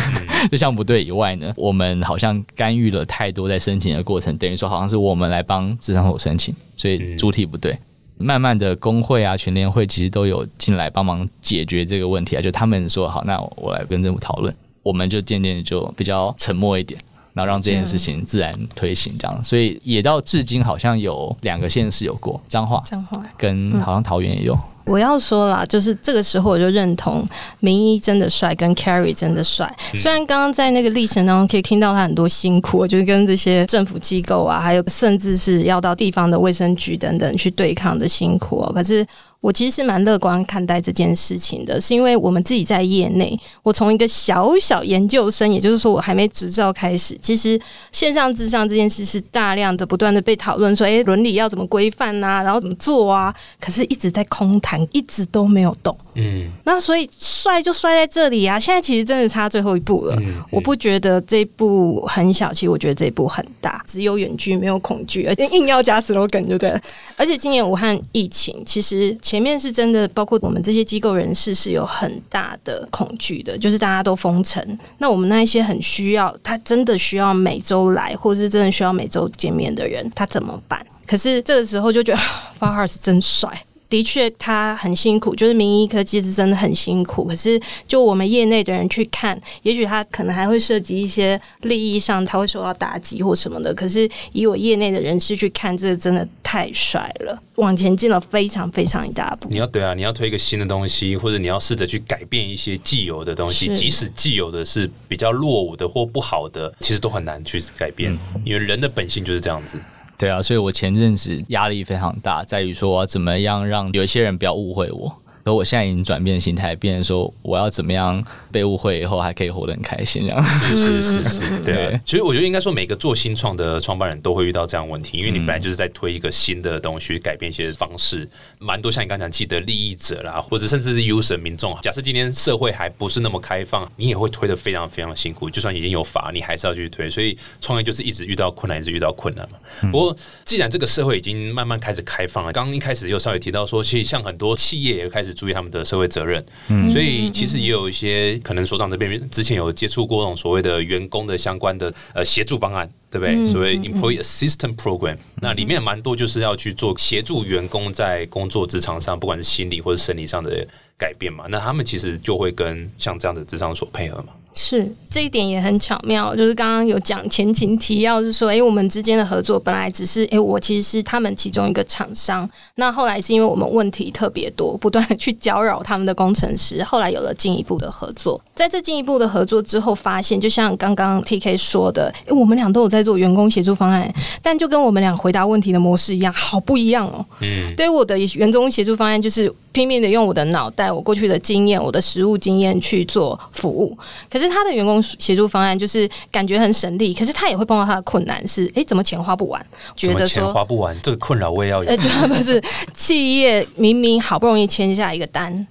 [0.50, 7.78] 对象不对以外呢，我们好像干预了太多在申请的过程，等于说好像是我们来帮智商所申请，所以主体不对。
[8.18, 12.42] 慢慢的，工会啊、全联会其实都有进来帮忙解决这个问题啊。
[12.42, 16.98] 就他们说好，那我来跟政府讨论，我们就渐渐就比较沉默一点，
[17.38, 19.44] 然后让这件事情自然推行这样。
[19.44, 24.58] 所以也到至今好像有两个县市有过彰化，彰化跟好像桃园也有。
[24.84, 27.24] 我要说啦，就是这个时候我就认同
[27.60, 29.72] 明一真的帅，跟 Carrie 真的帅。
[29.96, 39.06] 虽然刚刚在那个历程当中可以听到他很多辛苦，就是跟这些政府机构啊，还有甚至是要到地方的卫生局等等去对抗的辛苦哦，可是。
[39.40, 47.58] 我其实是蛮乐观看待这件事情的，是因为我们自己在业内，我从一个小小研究生，也就是说我还没执照开始，其实
[47.92, 55.96] 线上之上这件事是大量的不断的被讨论，说诶伦理要怎么规范呐，然后怎么做啊，可是一直在空谈，一直都没有动。
[56.14, 58.58] 嗯，那所以帅就帅在这里啊！
[58.58, 60.20] 现在其实真的差最后一步了。
[60.50, 63.80] 我不觉得这一步很小，其实我觉得这一步很大。
[63.86, 66.80] 只有远距没有恐惧，而且硬要加 slogan 就对了。
[67.16, 74.78] 而且今年武汉疫情，其实前面是真的，包括我们这些机构人士是有很大的恐惧的，就是大家都封城。
[74.96, 80.82] 那我们那一些很需要，他真的需要每周来，或者是真的需要每周见面的人，他怎么办？
[81.06, 82.20] 可是这个时候就觉得
[82.58, 83.50] 发号是真帅。
[83.88, 87.24] 的确，他很辛苦，就是名医科技是真的很辛苦。
[87.24, 93.72] 可是，就我们业内的人去看，也许他可能还会涉及一些利益上，他会受到打击或什么的。
[93.74, 99.48] 可是，以我业内的人士去看，这个真的太帅了，往前进了非常非常一大步。
[99.50, 109.78] 你要对啊，你要推一个新的东西，或者你要试着去改变一些既有的东西，即使既有的是比较落伍的或不好的，其实都很难去改变，因为人的本性就是这样子。
[110.18, 115.22] 对啊，所以我前阵子压力非常大，在于说怎么样让有些人不要误会我。
[115.48, 121.98] 可我现在已经转变心态，变成说我要怎么样被误会以后还可以活得很开心，这样是是是是， 对。
[122.04, 131.74] 其实我觉得应该说每个做新创的创办人都会遇到这样问题，因为你本来就是在推一个新的东西，改变一些方式，蛮多像你刚才记得利益者啦，或者甚至是 user 民众。
[131.80, 135.48] 假设今天社会还不是那么开放，你也会推的非常非常辛苦。
[135.48, 137.08] 就算已经有法，你还是要去推。
[137.08, 139.58] 所以创业就是一直遇到困难，一直遇到困难嘛。
[139.90, 145.37] 不过既然这个社会已经慢慢开始开放了，刚刚一开始又稍微提到说，其实像很多企业也开始。
[145.38, 153.46] 注意他们的社会责任，嗯所以其实也有一些可能所长这边之前有接触过那种所谓的员工的相关的呃协助方案，对不对？
[153.46, 160.66] 所谓 employee assistance program，那里面蛮多就是要去做协助员工在工作职场上，不管是心理或者生理上的
[160.98, 161.44] 改变嘛。
[161.48, 164.32] 那他们其实就会跟像这样的职场所配合嘛。
[164.54, 178.40] 是这一点也很巧妙，就是刚刚有讲前情提要，是说，哎，我们之间的合作本来只是，哎，我其实是他们其中一个厂商，那后来是因为我们问题特别多，不断的去搅扰他们的工程师，后来有了进一步的合作。
[178.58, 187.24] 在这进一步的合作之后，发现就像刚刚 T K 说的，哎，我们俩都有在做员工协助方案，但就跟我们俩回答问题的模式一样，好不一样哦。
[187.42, 193.96] 嗯，对我的员工协助方案就是拼命的用我的脑袋，我过去的经验，我的实务经验去做服务，
[194.28, 194.48] 可是。
[194.48, 199.64] 他的员工协助方案就是感觉很省力，可是他也会碰到他的困难是：哎，怎么钱花不完？
[199.94, 201.90] 觉得钱花不完，这个困扰我也要有。
[201.90, 201.96] 呃，
[202.26, 202.60] 不是
[202.94, 205.64] 企业明明好不容易签下一个单，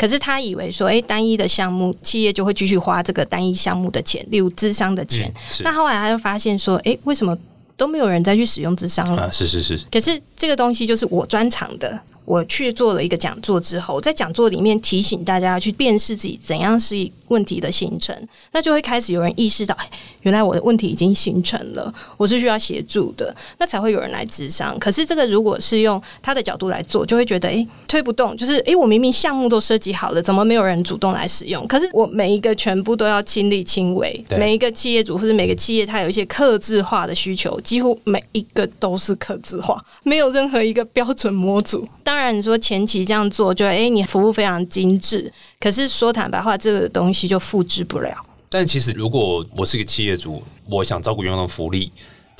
[0.00, 5.30] 可是他以为说，哎，单一的项目企业就会继续花这个单一项目的钱，例如智商的钱。
[5.62, 7.36] 那后来他就发现说，哎，为什么
[7.76, 9.30] 都没有人再去使用智商了？
[9.30, 9.78] 是是是。
[9.92, 12.00] 可是这个东西就是我专长的。
[12.30, 16.94] 我去做了一个讲座之后，在讲座里面提醒大家去辨识自己怎样是
[17.26, 18.16] 问题的形成，
[18.52, 19.90] 那就会开始有人意识到，哎，
[20.22, 24.78] 原来我的问题已经形成了，我是需要协助的，那才会有人来咨商。
[24.78, 31.66] 可是这个如果是用他的角度来做，就会觉得，哎，推不动，就是哎，我明明项目都设计好了，怎么没有人主动来使用？
[31.66, 41.88] 可是我每一个全部都要亲力亲为，每一个企业主或者每个企业，它有一些克制化的需求，几乎每一个都是克制化，没有任何一个标准模组。
[42.04, 48.14] 当然，当然你说前期这样做，就哎，你服务非常精致，可是说坦白话，这个东西就复制不了。
[48.50, 51.90] 但其实，如果我是一个企业主，我想照顾员工的福利。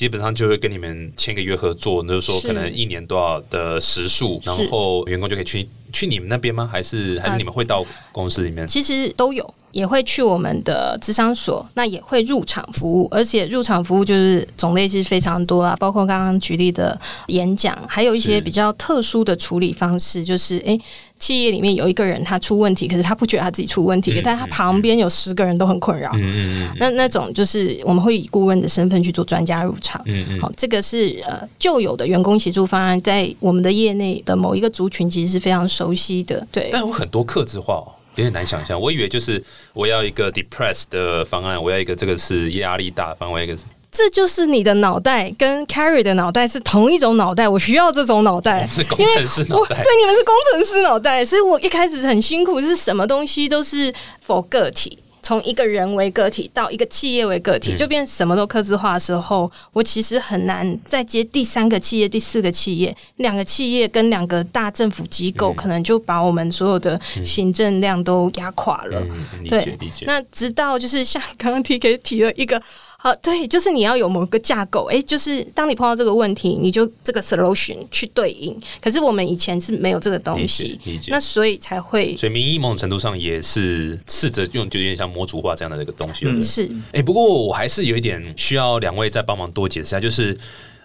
[0.00, 6.66] 基本上就会跟你们签个约合作，就是说可能一年多少的时数，然后员工就可以去去你们那边吗？
[6.66, 8.66] 还是还是你们会到公司里面？
[8.66, 20.80] 其实都有，也会去我们的智商所，那也会入场服务，而且入场服务就是种类是非常多啊，包括刚刚举例的演讲，还有一些比较特殊的处理方式，就是诶。
[21.20, 26.10] 企业里面有一个人他出问题，可是他不觉得他自己出问题，但他旁边有十个人都很困扰。
[26.14, 30.00] 嗯嗯那那种就是我们会以顾问的身份去做专家入场。
[30.06, 36.44] 嗯嗯好，这个是呃旧有的员工协助方案，在我们的业内的某一个族群其实是非常熟悉的。
[36.50, 38.80] 对，但有很多克制化哦，有点难想象。
[38.80, 39.44] 我以为就是
[39.74, 43.64] 我要一个 depressed 的方案，我要一个这个是压力大方案，一个是。
[43.92, 49.82] 这就是你的脑袋跟 Carrie 的脑袋是同一种脑袋，我需要这种脑袋， 是工程师脑袋。
[49.82, 53.92] 对，你们是工程师脑袋，所以我一开始很辛苦，是什么东西都是
[54.24, 69.02] for 个体，从一个人为个体到一个企业为个体，就变什么都刻字化的时候，我其实很难再接第三个企业、第四个企业，两个企业跟两个大政府机构，可能就把我们所有的行政量都压垮了。
[69.48, 72.62] 对，那直到就是像刚刚 T K 提了一个。
[73.02, 78.54] 好，对，就是你要有某个架构，哎，就是当你碰到这个问题，你就这个 solution 去对应。
[78.78, 80.78] 可是我们以前是没有这个东西，
[81.08, 86.26] 那所以才会，所以民意某种程度上也是试着用，就有点像模组化这样的一个东西。
[86.42, 90.36] 是，哎，不过我还是有一点需要两位再帮忙多解释一下，就是。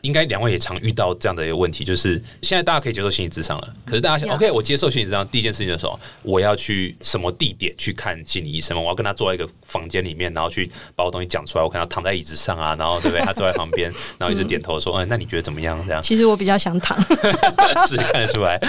[0.06, 8.84] 应该两位也常遇到这样的一个问题，就是现在大家可以接受心理智商了，可是大家想，OK，我接受心理智商，第一件事情的时候，我要去什么地点去看心理医生吗？
[8.84, 13.26] 我要跟他坐在一个房间里面，然后去把我东西讲出来，我看他躺在椅子上啊， 然后对不对？
[13.26, 15.82] 他坐在旁边， 然后一直点头说，嗯，那你觉得怎么样？
[15.88, 17.00] 这样， 其实我比较想躺，
[17.88, 18.60] 是看得出来，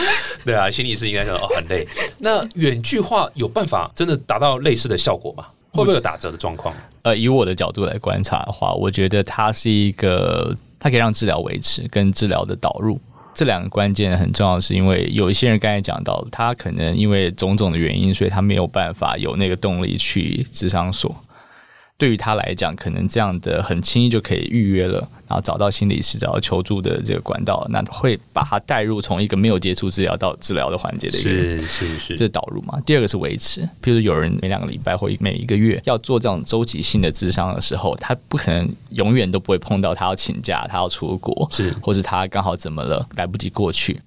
[0.45, 1.87] 对啊，心理医生应该说哦很累。
[2.19, 5.47] 那远距化有办法真的达到类似的效果吗？
[5.73, 6.75] 会不会有打折的状况？
[7.03, 10.57] 呃，以我的角度来观察的话，我觉得它是一个。
[10.79, 13.01] 它可以让治疗维持跟治疗的导入
[13.35, 21.15] 这两个关键很重要，是因为有一些人刚才讲到，他可能因为种种的原因，所以他没有办法有那个动力去智商所。
[21.99, 32.79] 对于他来讲，可能这样的很轻易就可以预约了，然后找到心理师，找到求助的这个管道，那会把他带入从一个没有接触治疗到治疗的环节的一个是是是，这导入嘛。
[32.85, 43.99] 第二个是维持，譬如有人每两个礼拜或每一个月要做这种周期性的智商的时候，他不可能永远都不会碰到他要请假，他要出国，是，或是他刚好怎么了来不及过去。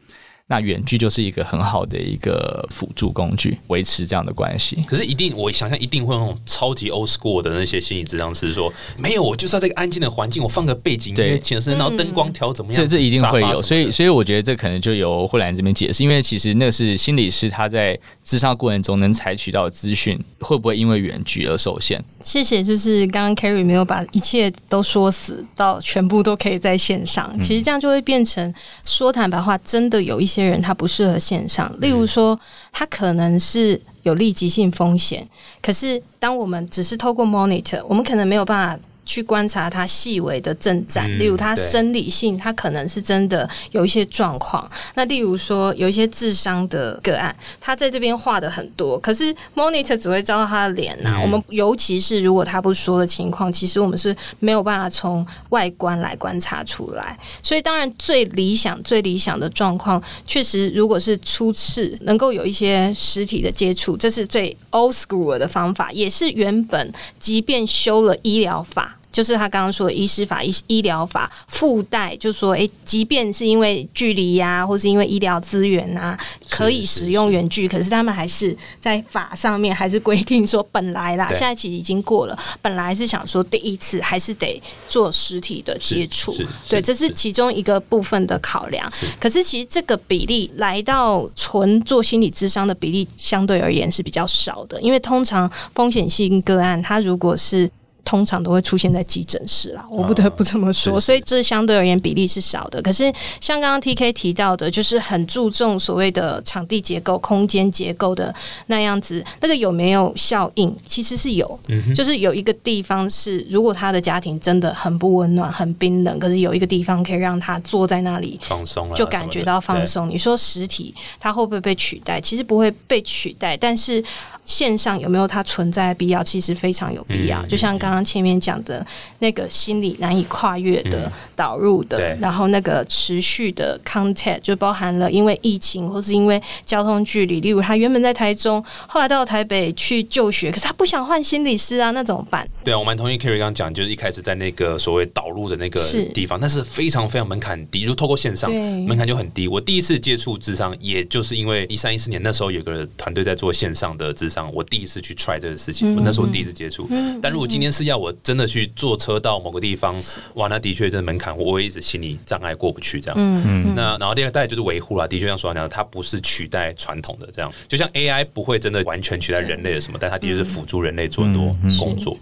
[0.52, 4.84] 那远距就是一个很好的一个辅助工具，维持这样的关系。
[4.88, 12.82] 可是一定，我想象一定会有那种超级 old school 的那些心理治疗师说，没有，我就是要这个安静的环境，我放个背景音乐，请声，然后灯光调怎么样？
[12.82, 22.04] 这这一定会有，所以所以我觉得这可能就由慧兰这边解释，因为其实那是心理师他在智商过程中能采取到的资讯，会不会因为远距而受限？
[22.22, 28.52] 谢谢，就是刚刚 Carrie 没有把一切都说死，到全部都可以在线上，其实这样就会变成
[28.84, 30.39] 说坦白话，真的有一些。
[30.42, 32.40] 些人他不适合线上，例如说
[32.72, 35.28] 他可能是有立即性风险，
[35.62, 38.84] 可是当我们只是透过 monitor，我们可能没有办法。
[39.10, 44.70] 去观察他细微的症状，例如他生理性，他可能是真的有一些状况。
[44.94, 51.20] 那例如说有一些智商的个案，他在这边画的很多，可是 monitor 只会照到他的脸呐。
[51.24, 57.18] 我们尤其是如果他不说的情况，其实我们是没有办法从外观来观察出来。
[57.42, 68.99] 所以当然最理想、最理想的状况，确实如果是初次能够有一些实体的接触，这是最 old school 的方法，也是原本即便修了医疗法。
[69.12, 76.18] 就是他刚刚说的医师法、医医疗法附带，就说，哎，即便是因为距离呀，或是因为医疗资源啊，
[76.50, 86.36] 可以使用远距，可是他们还是在法上面还是规定说，本来啦，现在其实已经过了，本来是想说第一次还是得做实体的接触，
[86.68, 88.92] 对，这是其中一个部分的考量。
[89.20, 97.70] 可是其实这个比例来到纯做心理智商的比例，相对而言是比较少的，因为通常风险性个案，它如果是
[98.10, 102.82] 通常都会出现在急诊室啦，我不得不这么说，所以这相对而言比例是少的。
[102.82, 103.04] 可是
[103.40, 108.34] 像刚刚 T K 提到的，就是很注重所谓的场地结构、空间结构的
[108.66, 110.76] 那样子，那个有没有效应？
[110.88, 111.60] 其实是有，
[111.94, 118.40] 就是有一个地方是，如果他的家庭真的很不温暖、很冰冷，可是有一个地方可以让他坐在那里。
[118.42, 120.10] 放松了，就感觉到放松。
[120.10, 122.20] 你说实体它会不会被取代？
[122.20, 124.04] 其实不会被取代，但是
[124.46, 126.24] 线上有没有它存在的必要？
[126.24, 127.46] 其实非常有必要。
[127.46, 128.86] 嗯就像刚刚前面讲的
[129.20, 142.46] 那个心理难以跨越的、嗯导入的对，然后那个持续的 contact 就包含了因为疫情或是因为交通距离，例如他原本在台中，后来到台北去就学，可是他不想换心理师啊，那怎么办？
[142.62, 145.80] 对啊，我蛮同意 Kerry 刚刚讲，就是一开始在那个所谓导入的那个
[146.14, 149.48] 地方，但是非常非常门槛低，就透过线上门槛就很低。
[149.48, 156.90] 我第一次接触智商，也就是因为一三一四年那时候有个团队在做线上的智商，我第一次去 try 这个事情，我那时候第一次接触。
[157.22, 159.96] 但如果今天是要我真的去坐车到某个地方，
[160.36, 163.16] 哇，那的确这门槛我会一直心理障碍过不去这样。
[163.20, 171.48] 嗯嗯那然后第二代就是维护啦，的确像所讲的，它不是取代传统的这样，就像 AI 不会真的完全取代人类的什么，但它的确是辅助人类做很多
[171.80, 172.18] 工作。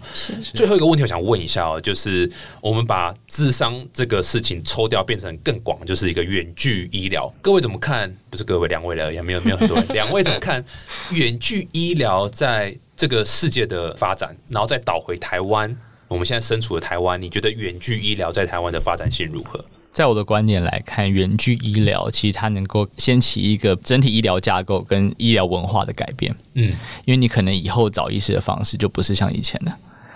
[0.54, 7.32] 最后一个问题，我想问一下哦，就是我们把智商这个事情抽掉，变成更广，就是一个远距医疗。
[7.40, 8.14] 各位怎么看？
[8.30, 9.86] 不是各位，两位了，也没有没有很多人。
[9.88, 10.64] 两位怎么看
[11.10, 15.74] 远距医疗在这个世界的发展，然后再倒回台湾？
[16.08, 19.64] 我们现在身处的台湾，你觉得远距医疗在台湾的发展性如何？
[19.92, 26.34] 在我的观点来看，远距医疗其实它能够掀起一个整体医疗架构跟医疗文化的改变。
[26.54, 26.64] 嗯，
[27.04, 29.72] 因为你可能以后找医师的方式就不是像以前的，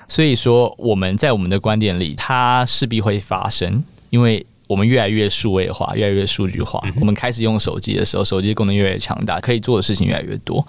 [0.09, 10.67] 所以说我们在我们的观点里，它势必会发生，因为我们越来越数位化，越来越数据化，我们开始用手机的时候，手机功能越来越强大，可以做的事情越来越多，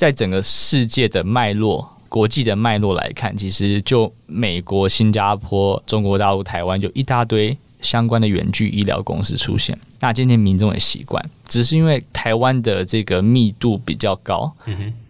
[0.00, 1.86] 在整个世界的脉络。
[2.08, 9.78] 国际的脉络来看，其实就美国、新加坡、中国大陆、台湾，就一大堆相关的远距医疗公司出现。
[10.00, 14.50] 那今天民众也习惯，只是因为台湾的这个密度比较高，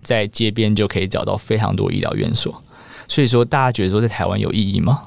[0.03, 2.53] 在街边就可以找到非常多医疗院所，
[3.07, 5.05] 所以说大家觉得说在台湾有意义吗？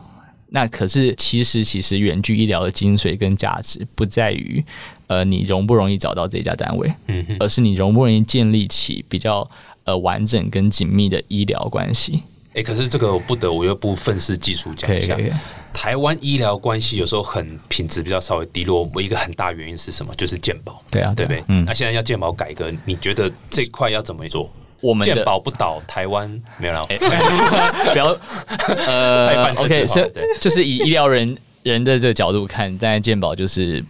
[0.50, 4.64] 那可是其实其实远距医疗的精髓跟价值不在于
[5.08, 9.48] 呃你容不容易找到这家单位，嗯，而是你容不容易建立起比较
[9.84, 12.24] 呃完整跟紧密的医疗关系。
[12.56, 15.18] 哎、可是这个我不得我又不愤世嫉俗讲一下
[15.74, 20.14] 台湾医疗关系有时候很品质比较稍微低落，一个很大原因是什么？
[20.14, 21.44] 就是健保，对啊，对不对？
[21.48, 24.44] 嗯那，现在要健保改革，你觉得这块要怎么做？
[24.44, 26.30] 健我们的保不倒，台湾
[26.60, 26.86] 没有了。
[27.92, 28.14] 不要
[28.46, 33.84] 太呃，OK，是就是以医疗人人的这个角度看，当然健保就是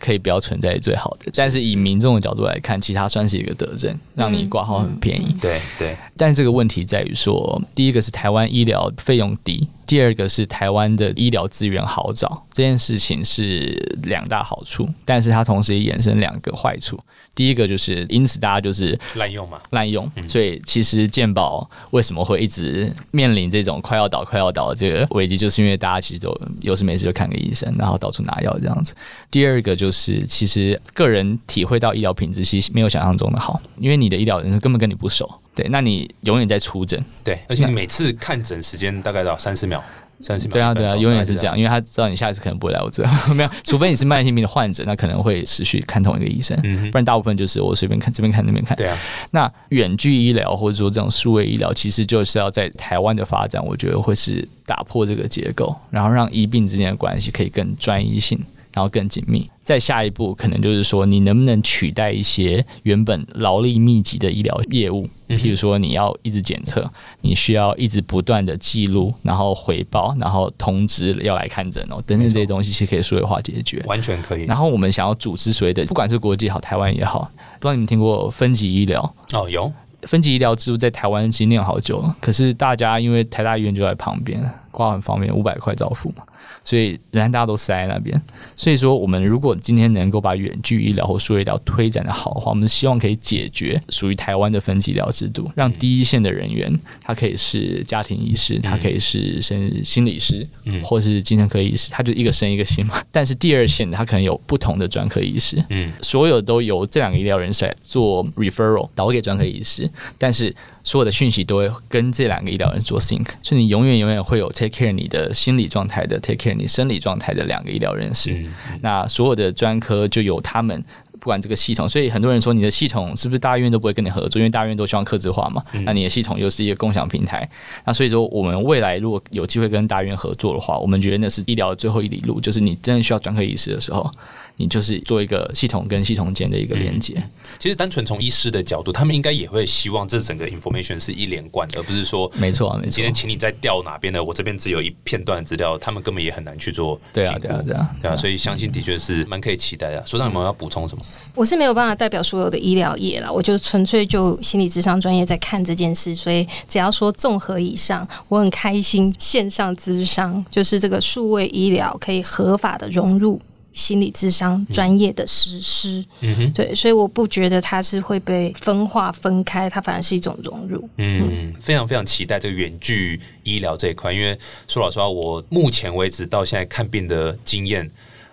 [0.00, 5.34] 可以不要存在最好的，但是以民众的角度来看，其实它算是一个德政，让你挂号很便宜。
[5.40, 16.98] 对对，但是这个问题在于说，第一个是台湾医疗费用低，第二个是台湾的医疗资源好找，这件事情是两大好处，但是它同时也衍生两个坏处。
[17.34, 19.58] 第一个就是因此大家就是滥用嘛。
[19.70, 28.94] 滥用，所以其实健保为什么会一直面临这种快要倒、快要倒的这个危机，就是因为大家其实都有事没事就看个医生，然后到处拿药这样子。
[29.30, 39.82] 第二个就是，其实个人体会到医疗品质其实没有想象中的好，因为你的医疗人员根本跟你不熟，对，那你永远在出诊，对，而且你每次看诊时间大概到三十秒，
[40.20, 40.52] 三十秒。
[40.52, 41.58] 对啊，对啊，永远是这样，。
[41.58, 48.76] 因为他知道你下一次可能不会来我这， 没有，除非你是慢性病的患者，那可能会持续看同一个医生，嗯不然大部分就是我随便看这边看那边看。
[48.76, 48.96] 对啊，
[49.32, 58.38] 那远距医疗或者说这种数位医疗，其实就是要在台湾的发展，我觉得会是打破这个结构，然后让医病之间的关系可以更专一性，
[58.72, 59.48] 然后更紧密。
[59.64, 73.80] 再下一步，可能就是说，你能不能取代一些原本劳力密集的医疗业务，譬如说你要一直检测，你需要一直不断的记录，然后回报，然后通知要来看诊哦，等等这些东西是可以数位化解决。
[73.86, 74.44] 完全可以。
[74.46, 79.14] 然后我们想要组织所谓的，不管是国际也好，台湾也好，不知道你们听过分级医疗？
[79.32, 84.42] 哦，有分级医疗制度在台湾其实念好久了，可是大家因为台大医院就在旁边，
[84.72, 86.24] 挂很方便，五百块照付嘛，
[86.64, 88.20] 所以人家大家都塞在那边。
[88.56, 100.82] 所以说，我们如果今天能够把远距医疗或数位医疗推展的好的话，我们希望可以解决属于台湾的分级医疗制度，让第一线的人员他可以是家庭医师，他可以是心心理师，嗯。
[100.82, 103.00] 或是精神科医师，他就一个生一个心嘛。
[103.12, 110.54] 但是第二线的他可能有不同的专科医师，嗯，所有都由这两个医疗人士来做 referral 导给专科医师，但是
[110.84, 118.32] 所有的讯息都会跟这两个医疗人做 sync，所以你永远永远会有 take care 你的心理状态的 take care 你生理状态的两个医疗人士。
[118.32, 120.82] 嗯那所有的专科就有他们
[121.20, 125.62] 不管这个系统，所以很多人说你的系统是不是大医院都不会跟你合作，因为大医院都希望客制化嘛。
[125.84, 127.48] 那你的系统又是一个共享平台，
[127.84, 134.10] 那所以说我们未来如果有机会跟大医院合作的话，我们觉得那是医疗的最后一里路，就是你真的需要专科医师的时候。
[134.56, 137.22] 你就是做一个系统跟系统间的一个连接。
[137.58, 142.90] 其实单纯从医师的角度，他们应该也会希望这整个 information 是一连贯的，而不是说没错没错。
[142.90, 147.00] 今天请你再调哪边的，我这边只有一片段资料，他们根本也很难去做。
[147.12, 150.04] 对啊对啊对啊对啊，所以相信的确是蛮可以期待的。
[150.06, 151.04] 所长有没有要补充什么？
[151.34, 163.40] 我是没有办法代表所有的医疗业了，我就纯粹就心理智商专业在看这件事，所以只要说综合以上，我很开心线上智商就是这个数位医疗可以合法的融入。
[163.72, 170.88] 心理智商专业的实施，嗯哼，对，所以我不觉得它是会被分化分开，它反而是一种融入。
[170.98, 177.90] 嗯，非常非常期待这个远距医疗这一块，因为说老实话，我目前为止到现在看病的经验。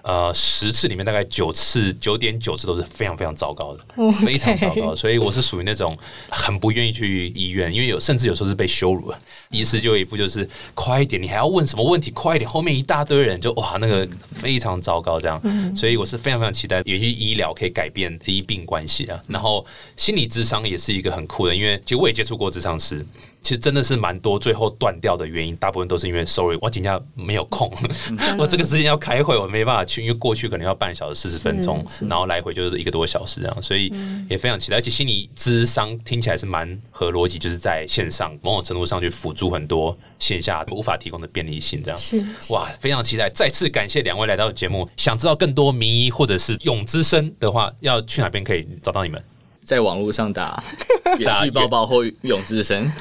[0.09, 4.95] 呃，十次里面大概九次，九点九次都是非常非常糟糕的，非常糟糕。
[4.95, 5.95] 所以我是属于那种
[6.29, 9.19] 很不愿意去医院，因为有甚至有时候是被羞辱了。
[9.51, 12.09] 医师就一副就是快一点，你还要问什么问题？
[12.09, 15.39] 快一点，后面一大堆人就哇，那个非常糟糕这样。
[15.75, 19.19] 所以我是非常非常期待，也许医疗可以改变医病关系啊。
[19.27, 19.63] 然后
[19.95, 23.05] 心理智商也是一个很酷的，因为其实我也接触过智商师。
[23.41, 27.71] 其实真的是蛮多，最后断掉的原因，大部分都是因为 sorry，我今天没有空，
[28.37, 33.91] 我这个时间要开会，我没办法去，因为过去可能要半小时四十分钟，然后来回就是一个多小时这样，所以
[34.29, 34.77] 也非常期待。
[34.77, 43.29] 而且心理智商听起来是蛮合逻辑，就是在线上某种程度上去辅助很多线下无法提供的便利性，这样是哇，非常期待。
[43.29, 49.23] 再次感谢两位来到节目，想知道更多名医或者是永之声的话，要去哪边可以找到你们？
[49.69, 50.63] 在网络上打
[51.19, 52.91] “远距抱抱 ”或“永之声”，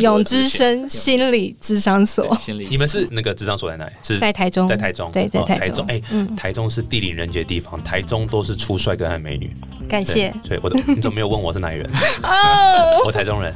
[0.00, 2.34] 永之声心理智商所。
[2.36, 3.92] 心理，你们是那个智商所在哪里？
[4.02, 5.10] 是在台中，在台中。
[5.12, 5.84] 对，在台中。
[5.86, 6.00] 哎，
[6.34, 9.54] 台中是地灵人杰的地方，台中都是出帅哥和美女。
[9.86, 10.32] 感谢。
[10.42, 11.90] 所以我的，你怎么没有问我是哪里人？
[12.24, 13.54] 哦，我台中人。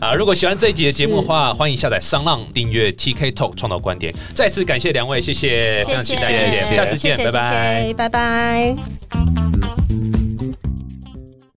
[0.00, 4.14] 啊，如果喜欢这一集的节目的话，欢迎下载商浪订阅 TK Talk 创造观点。
[4.32, 8.76] 再次感谢两位，谢谢，非常期待，谢谢，下次见，拜拜，拜拜。